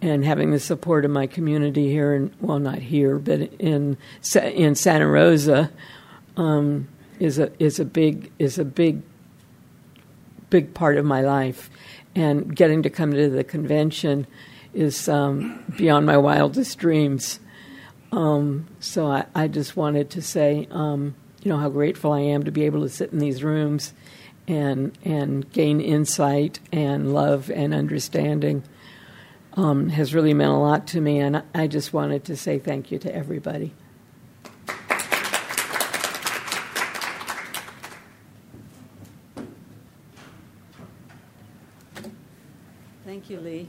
[0.01, 3.97] And having the support of my community here, and well, not here, but in
[4.33, 5.71] in Santa Rosa,
[6.37, 6.87] um,
[7.19, 9.01] is a is a big is a big
[10.49, 11.69] big part of my life,
[12.15, 14.25] and getting to come to the convention
[14.73, 17.39] is um, beyond my wildest dreams.
[18.11, 21.13] Um, so I, I, just wanted to say, um,
[21.43, 23.93] you know, how grateful I am to be able to sit in these rooms
[24.47, 28.63] and and gain insight and love and understanding.
[29.53, 32.91] Um, has really meant a lot to me, and I just wanted to say thank
[32.91, 33.73] you to everybody.
[43.05, 43.67] Thank you, Lee.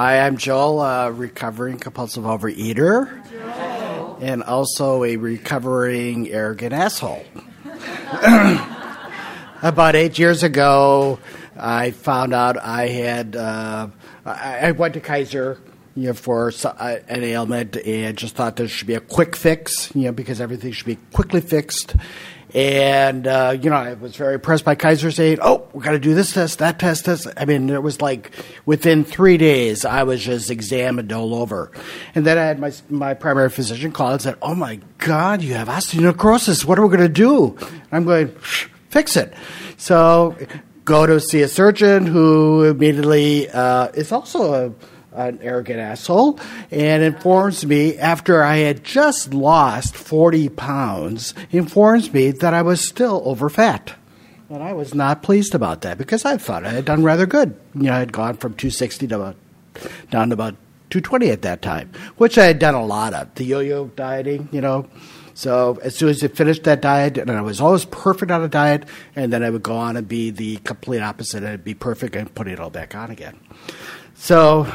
[0.00, 3.20] Hi, I'm Joel, a recovering compulsive overeater,
[4.22, 7.22] and also a recovering arrogant asshole.
[9.62, 11.18] About eight years ago,
[11.54, 13.36] I found out I had.
[13.36, 13.88] Uh,
[14.24, 15.58] I went to Kaiser
[15.94, 19.94] you know, for uh, an ailment and just thought there should be a quick fix,
[19.94, 21.94] you know, because everything should be quickly fixed.
[22.54, 25.98] And, uh, you know, I was very impressed by Kaiser saying, oh, we got to
[25.98, 27.28] do this test, that test, test.
[27.36, 28.32] I mean, it was like
[28.66, 31.70] within three days, I was just examined all over.
[32.14, 35.54] And then I had my, my primary physician call and said, oh my God, you
[35.54, 36.64] have osteonecrosis.
[36.64, 37.56] What are we going to do?
[37.92, 38.28] I'm going,
[38.88, 39.32] fix it.
[39.76, 40.36] So
[40.84, 44.72] go to see a surgeon who immediately uh, is also a
[45.12, 46.38] an arrogant asshole,
[46.70, 52.86] and informs me after I had just lost 40 pounds, informs me that I was
[52.86, 53.94] still over fat.
[54.48, 57.58] And I was not pleased about that because I thought I had done rather good.
[57.74, 59.36] You know, I had gone from 260 to about,
[60.10, 60.56] down to about
[60.90, 63.32] 220 at that time, which I had done a lot of.
[63.36, 64.88] The yo yo dieting, you know.
[65.34, 68.48] So as soon as I finished that diet, and I was always perfect on a
[68.48, 68.84] diet,
[69.14, 72.34] and then I would go on and be the complete opposite and be perfect and
[72.34, 73.38] put it all back on again.
[74.16, 74.70] So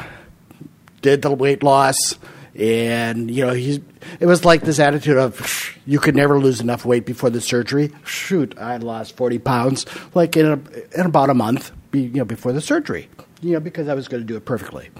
[1.06, 2.18] did the weight loss,
[2.56, 3.80] and you know he
[4.18, 7.92] it was like this attitude of you could never lose enough weight before the surgery.
[8.04, 9.86] Shoot, I lost forty pounds
[10.16, 13.08] like in a, in about a month, you know, before the surgery.
[13.40, 14.90] You know, because I was going to do it perfectly,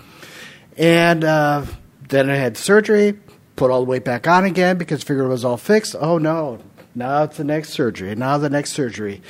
[0.77, 1.65] and uh,
[2.09, 3.19] then I had surgery,
[3.57, 5.97] put all the weight back on again because I figured it was all fixed.
[5.99, 6.61] Oh no,
[6.95, 8.15] now it's the next surgery.
[8.15, 9.23] Now the next surgery,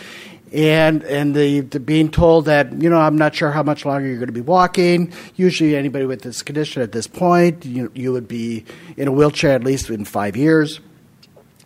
[0.53, 4.07] and and the, the, being told that you know I'm not sure how much longer
[4.07, 5.13] you're going to be walking.
[5.35, 8.65] Usually, anybody with this condition at this point, you you would be
[8.97, 10.81] in a wheelchair at least in five years.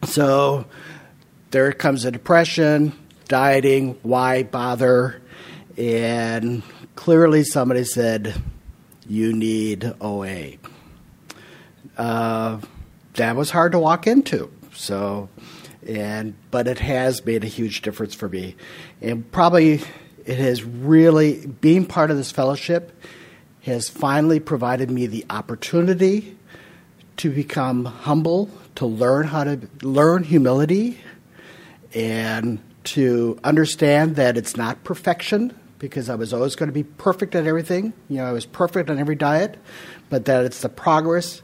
[0.04, 0.64] So
[1.50, 2.92] there comes a depression,
[3.28, 3.98] dieting.
[4.02, 5.20] Why bother?
[5.76, 6.62] And
[6.94, 8.34] clearly, somebody said
[9.06, 10.52] you need OA.
[11.98, 12.60] Uh,
[13.14, 14.50] that was hard to walk into.
[14.72, 15.28] So
[15.86, 18.56] and but it has made a huge difference for me,
[19.00, 19.80] and probably
[20.24, 22.92] it has really being part of this fellowship
[23.62, 26.36] has finally provided me the opportunity
[27.18, 30.98] to become humble, to learn how to learn humility,
[31.94, 37.34] and to understand that it's not perfection because I was always going to be perfect
[37.34, 37.92] at everything.
[38.08, 39.58] You know, I was perfect on every diet,
[40.08, 41.42] but that it's the progress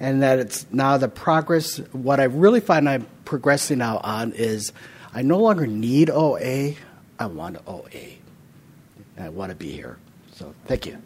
[0.00, 1.78] and that it's now the progress.
[1.92, 4.72] What I really find I'm progressing now on is
[5.14, 6.74] I no longer need OA,
[7.18, 8.16] I want OA.
[9.18, 9.96] I want to be here.
[10.34, 10.98] So thank you.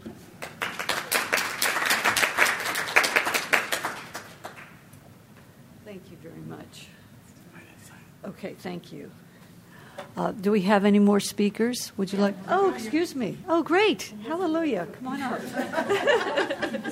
[5.85, 6.87] Thank you very much.
[8.25, 9.11] Okay, thank you.
[10.17, 11.93] Uh, do we have any more speakers?
[11.97, 12.35] Would you like?
[12.49, 13.39] Oh, excuse me.
[13.49, 14.13] Oh, great.
[14.27, 14.89] Hallelujah.
[14.93, 15.41] Come on up.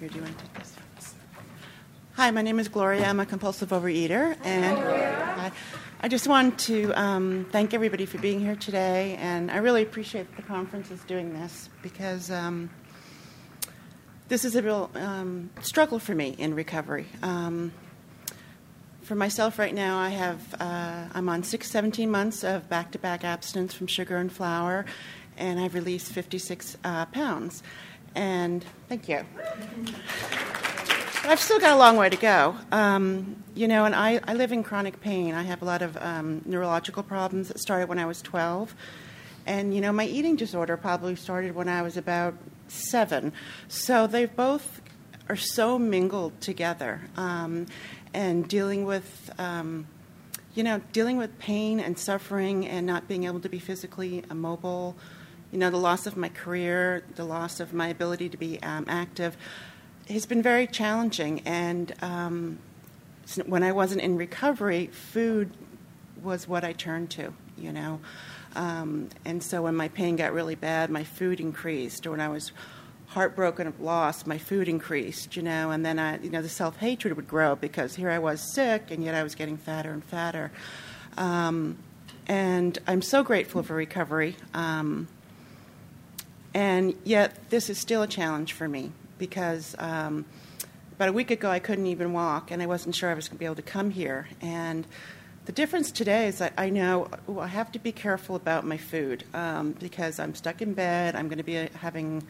[0.00, 1.14] Here, do you want to take this?
[2.14, 3.04] Hi, my name is Gloria.
[3.04, 5.52] I'm a compulsive overeater, and I,
[6.00, 10.34] I just want to um, thank everybody for being here today, and I really appreciate
[10.36, 12.70] the conference is doing this because um,
[14.28, 17.04] this is a real um, struggle for me in recovery.
[17.22, 17.70] Um,
[19.02, 23.74] for myself right now, I have uh, I'm on six, 17 months of back-to-back abstinence
[23.74, 24.86] from sugar and flour,
[25.36, 27.62] and I've released 56 uh, pounds.
[28.14, 29.24] And thank you.
[31.24, 32.56] I've still got a long way to go.
[32.72, 35.34] Um, you know, and I, I live in chronic pain.
[35.34, 38.74] I have a lot of um, neurological problems that started when I was 12.
[39.46, 42.34] And, you know, my eating disorder probably started when I was about
[42.68, 43.32] seven.
[43.68, 44.80] So they both
[45.28, 47.02] are so mingled together.
[47.16, 47.66] Um,
[48.12, 49.86] and dealing with, um,
[50.54, 54.96] you know, dealing with pain and suffering and not being able to be physically immobile,
[55.52, 58.84] you know, the loss of my career, the loss of my ability to be um,
[58.88, 59.36] active
[60.08, 61.40] has been very challenging.
[61.40, 62.58] And um,
[63.46, 65.50] when I wasn't in recovery, food
[66.22, 68.00] was what I turned to, you know.
[68.56, 72.06] Um, and so when my pain got really bad, my food increased.
[72.06, 72.52] Or when I was
[73.08, 75.70] heartbroken of loss, my food increased, you know.
[75.70, 78.90] And then I, you know, the self hatred would grow because here I was sick,
[78.90, 80.50] and yet I was getting fatter and fatter.
[81.16, 81.78] Um,
[82.26, 84.36] and I'm so grateful for recovery.
[86.54, 90.24] And yet, this is still a challenge for me because um,
[90.92, 93.36] about a week ago I couldn't even walk and I wasn't sure I was going
[93.36, 94.28] to be able to come here.
[94.40, 94.86] And
[95.46, 98.76] the difference today is that I know ooh, I have to be careful about my
[98.76, 101.16] food um, because I'm stuck in bed.
[101.16, 102.22] I'm going to be uh, having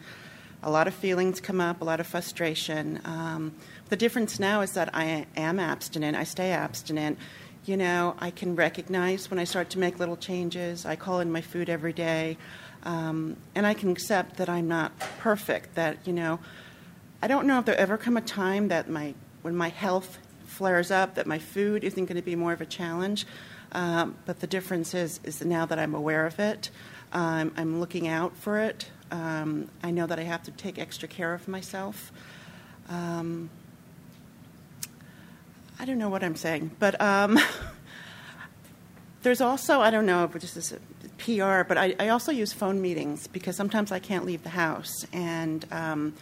[0.63, 3.01] a lot of feelings come up, a lot of frustration.
[3.03, 3.53] Um,
[3.89, 7.17] the difference now is that I am abstinent, I stay abstinent.
[7.65, 10.83] You know, I can recognize when I start to make little changes.
[10.83, 12.37] I call in my food every day.
[12.83, 16.39] Um, and I can accept that I'm not perfect, that, you know,
[17.21, 19.13] I don't know if there'll ever come a time that my
[19.43, 22.65] when my health flares up that my food isn't going to be more of a
[22.65, 23.25] challenge.
[23.71, 26.69] Um, but the difference is is now that I'm aware of it,
[27.13, 28.89] um, I'm looking out for it.
[29.11, 32.11] Um, I know that I have to take extra care of myself.
[32.89, 33.49] Um,
[35.79, 37.39] I don't know what I'm saying, but um,
[39.23, 40.73] there's also I don't know if this is
[41.21, 45.05] PR, but I, I, also use phone meetings because sometimes I can't leave the house
[45.13, 46.13] and um,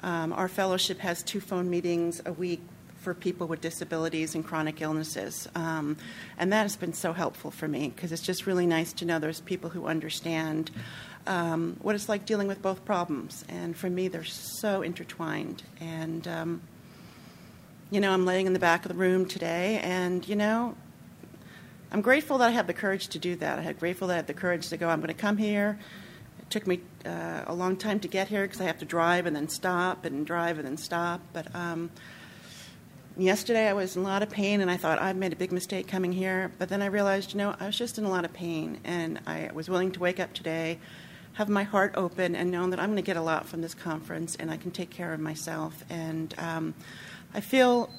[0.00, 2.62] um, our fellowship has two phone meetings a week
[3.02, 5.48] for people with disabilities and chronic illnesses.
[5.54, 5.96] Um,
[6.38, 9.18] and that has been so helpful for me because it's just really nice to know
[9.18, 10.70] there's people who understand
[11.26, 13.44] um, what it's like dealing with both problems.
[13.48, 15.62] And for me, they're so intertwined.
[15.80, 16.62] And, um,
[17.90, 20.76] you know, I'm laying in the back of the room today, and, you know,
[21.92, 23.58] I'm grateful that I have the courage to do that.
[23.58, 25.78] I'm grateful that I have the courage to go, I'm going to come here
[26.40, 29.26] It took me uh, a long time to get here because I have to drive
[29.26, 31.20] and then stop and drive and then stop.
[31.34, 31.90] But um,
[33.18, 35.52] yesterday I was in a lot of pain and I thought I've made a big
[35.52, 36.50] mistake coming here.
[36.58, 39.20] But then I realized, you know, I was just in a lot of pain and
[39.26, 40.78] I was willing to wake up today,
[41.34, 43.74] have my heart open, and know that I'm going to get a lot from this
[43.74, 45.84] conference and I can take care of myself.
[45.90, 46.74] And um,
[47.34, 47.90] I feel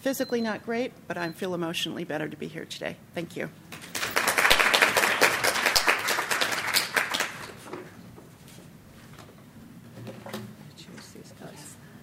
[0.00, 2.96] physically not great, but I feel emotionally better to be here today.
[3.14, 3.50] Thank you.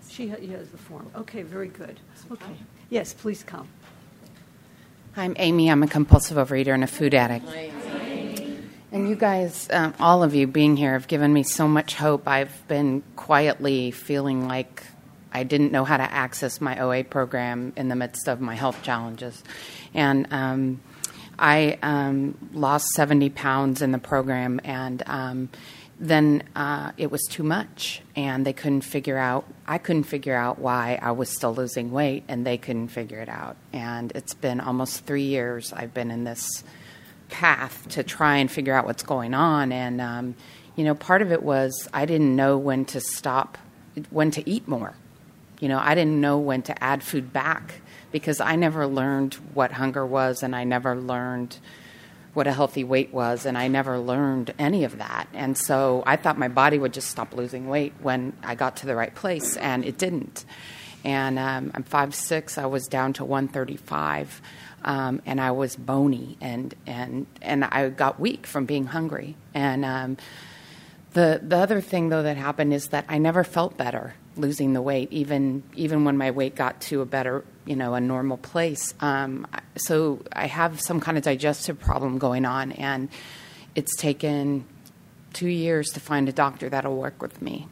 [0.09, 1.11] She has the form.
[1.15, 1.99] Okay, very good.
[2.31, 2.55] Okay.
[2.89, 3.67] Yes, please come.
[5.15, 5.69] I'm Amy.
[5.69, 7.45] I'm a compulsive overeater and a food addict.
[8.91, 12.27] And you guys, um, all of you being here, have given me so much hope.
[12.27, 14.83] I've been quietly feeling like
[15.38, 18.81] I didn't know how to access my OA program in the midst of my health
[18.81, 19.43] challenges.
[19.93, 20.81] And um,
[21.38, 25.49] I um, lost 70 pounds in the program, and um,
[25.99, 29.45] then uh, it was too much, and they couldn't figure out.
[29.67, 33.30] I couldn't figure out why I was still losing weight, and they couldn't figure it
[33.30, 33.57] out.
[33.72, 36.64] And it's been almost three years I've been in this
[37.30, 39.72] path to try and figure out what's going on.
[39.72, 40.35] And um,
[40.76, 43.59] you know, part of it was I didn't know when to stop,
[44.09, 44.95] when to eat more.
[45.59, 47.81] You know, I didn't know when to add food back
[48.11, 51.57] because I never learned what hunger was, and I never learned
[52.34, 55.27] what a healthy weight was, and I never learned any of that.
[55.34, 58.85] And so I thought my body would just stop losing weight when I got to
[58.85, 60.45] the right place, and it didn't.
[61.03, 62.59] And um, I'm five six.
[62.59, 64.41] I was down to 135,
[64.84, 69.35] um, and I was bony, and and and I got weak from being hungry.
[69.55, 70.17] And um,
[71.13, 74.81] the the other thing though that happened is that I never felt better losing the
[74.81, 78.93] weight, even even when my weight got to a better, you know, a normal place.
[78.99, 83.09] Um, so I have some kind of digestive problem going on, and
[83.76, 84.65] it's taken
[85.34, 87.68] two years to find a doctor that'll work with me.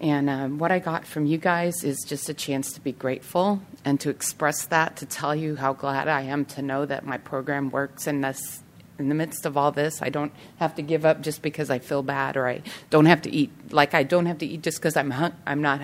[0.00, 3.62] And um, what I got from you guys is just a chance to be grateful
[3.84, 7.16] and to express that, to tell you how glad I am to know that my
[7.16, 8.62] program works in this.
[8.98, 11.78] In the midst of all this, I don't have to give up just because I
[11.78, 13.50] feel bad, or I don't have to eat.
[13.70, 15.80] Like I don't have to eat just because I'm hung- I'm not.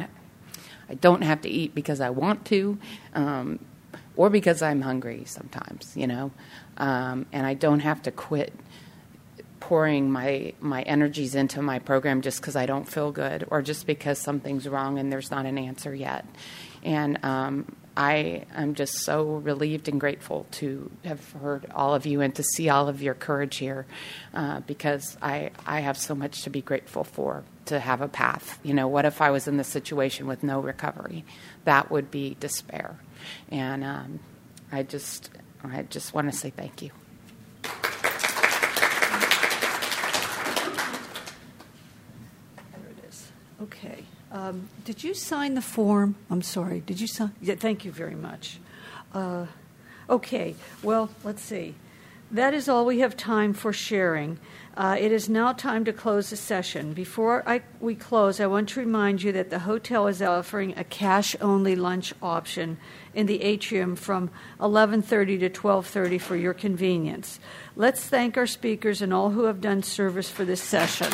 [0.89, 2.78] I don't have to eat because I want to,
[3.14, 3.59] um,
[4.16, 5.24] or because I'm hungry.
[5.26, 6.32] Sometimes, you know,
[6.78, 8.52] um, and I don't have to quit
[9.60, 13.86] pouring my my energies into my program just because I don't feel good or just
[13.86, 16.26] because something's wrong and there's not an answer yet.
[16.82, 22.23] And um, I am just so relieved and grateful to have heard all of you
[22.23, 23.86] and to see all of your courage here
[24.32, 28.59] uh, because I, I have so much to be grateful for to have a path.
[28.62, 31.24] You know, what if I was in this situation with no recovery?
[31.64, 32.98] That would be despair.
[33.51, 34.20] And um,
[34.70, 35.31] I just
[35.62, 36.90] I just want to say thank you.
[37.62, 37.70] There
[42.90, 43.31] it is.
[43.62, 44.05] Okay.
[44.32, 46.16] Um, did you sign the form?
[46.30, 46.80] I'm sorry.
[46.80, 47.32] Did you sign?
[47.42, 48.59] Yeah, thank you very much.
[49.12, 49.46] Uh,
[50.09, 50.56] okay.
[50.82, 51.74] Well, let's see.
[52.30, 54.38] That is all we have time for sharing.
[54.74, 56.94] Uh, it is now time to close the session.
[56.94, 60.84] Before I, we close, I want to remind you that the hotel is offering a
[60.84, 62.78] cash-only lunch option
[63.12, 64.30] in the atrium from
[64.60, 67.38] 11:30 to 12:30 for your convenience.
[67.76, 71.12] Let's thank our speakers and all who have done service for this session.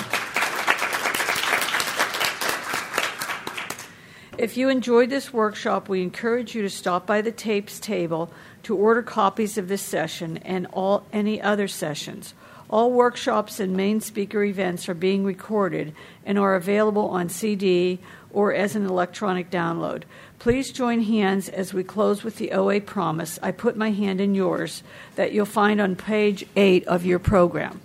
[4.38, 8.30] If you enjoyed this workshop, we encourage you to stop by the tapes table
[8.62, 12.34] to order copies of this session and all any other sessions.
[12.70, 15.92] All workshops and main speaker events are being recorded
[16.24, 17.98] and are available on CD
[18.32, 20.04] or as an electronic download.
[20.38, 23.40] Please join hands as we close with the OA promise.
[23.42, 24.84] I put my hand in yours
[25.16, 27.80] that you'll find on page 8 of your program.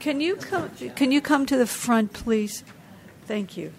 [0.00, 2.64] Can you come can you come to the front please?
[3.28, 3.70] Thank you.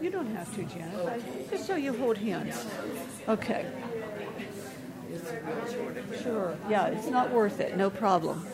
[0.00, 1.50] You don't have to, Janet.
[1.50, 2.64] Just so you hold hands.
[3.28, 3.66] Okay.
[6.22, 6.56] Sure.
[6.70, 7.76] Yeah, it's not worth it.
[7.76, 8.46] No problem.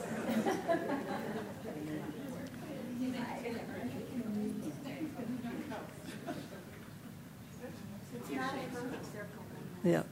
[9.84, 10.02] Yeah.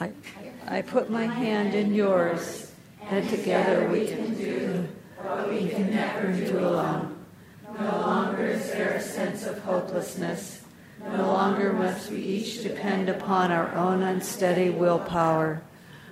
[0.00, 0.12] I,
[0.66, 2.72] I put my hand in yours,
[3.08, 4.88] and together we can do
[5.20, 7.24] what we can never do alone.
[7.78, 10.62] No longer is there a sense of hopelessness.
[11.00, 15.62] No longer must we each depend upon our own unsteady willpower.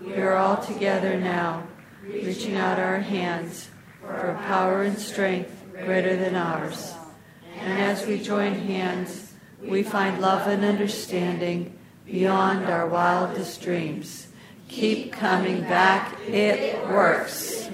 [0.00, 1.66] We are all together now,
[2.02, 3.68] reaching out our hands
[4.00, 6.94] for a power and strength greater than ours.
[7.58, 9.32] And as we join hands,
[9.62, 11.78] we find love and understanding
[12.10, 14.28] beyond our wildest dreams.
[14.68, 16.18] Keep coming back.
[16.28, 17.68] It works.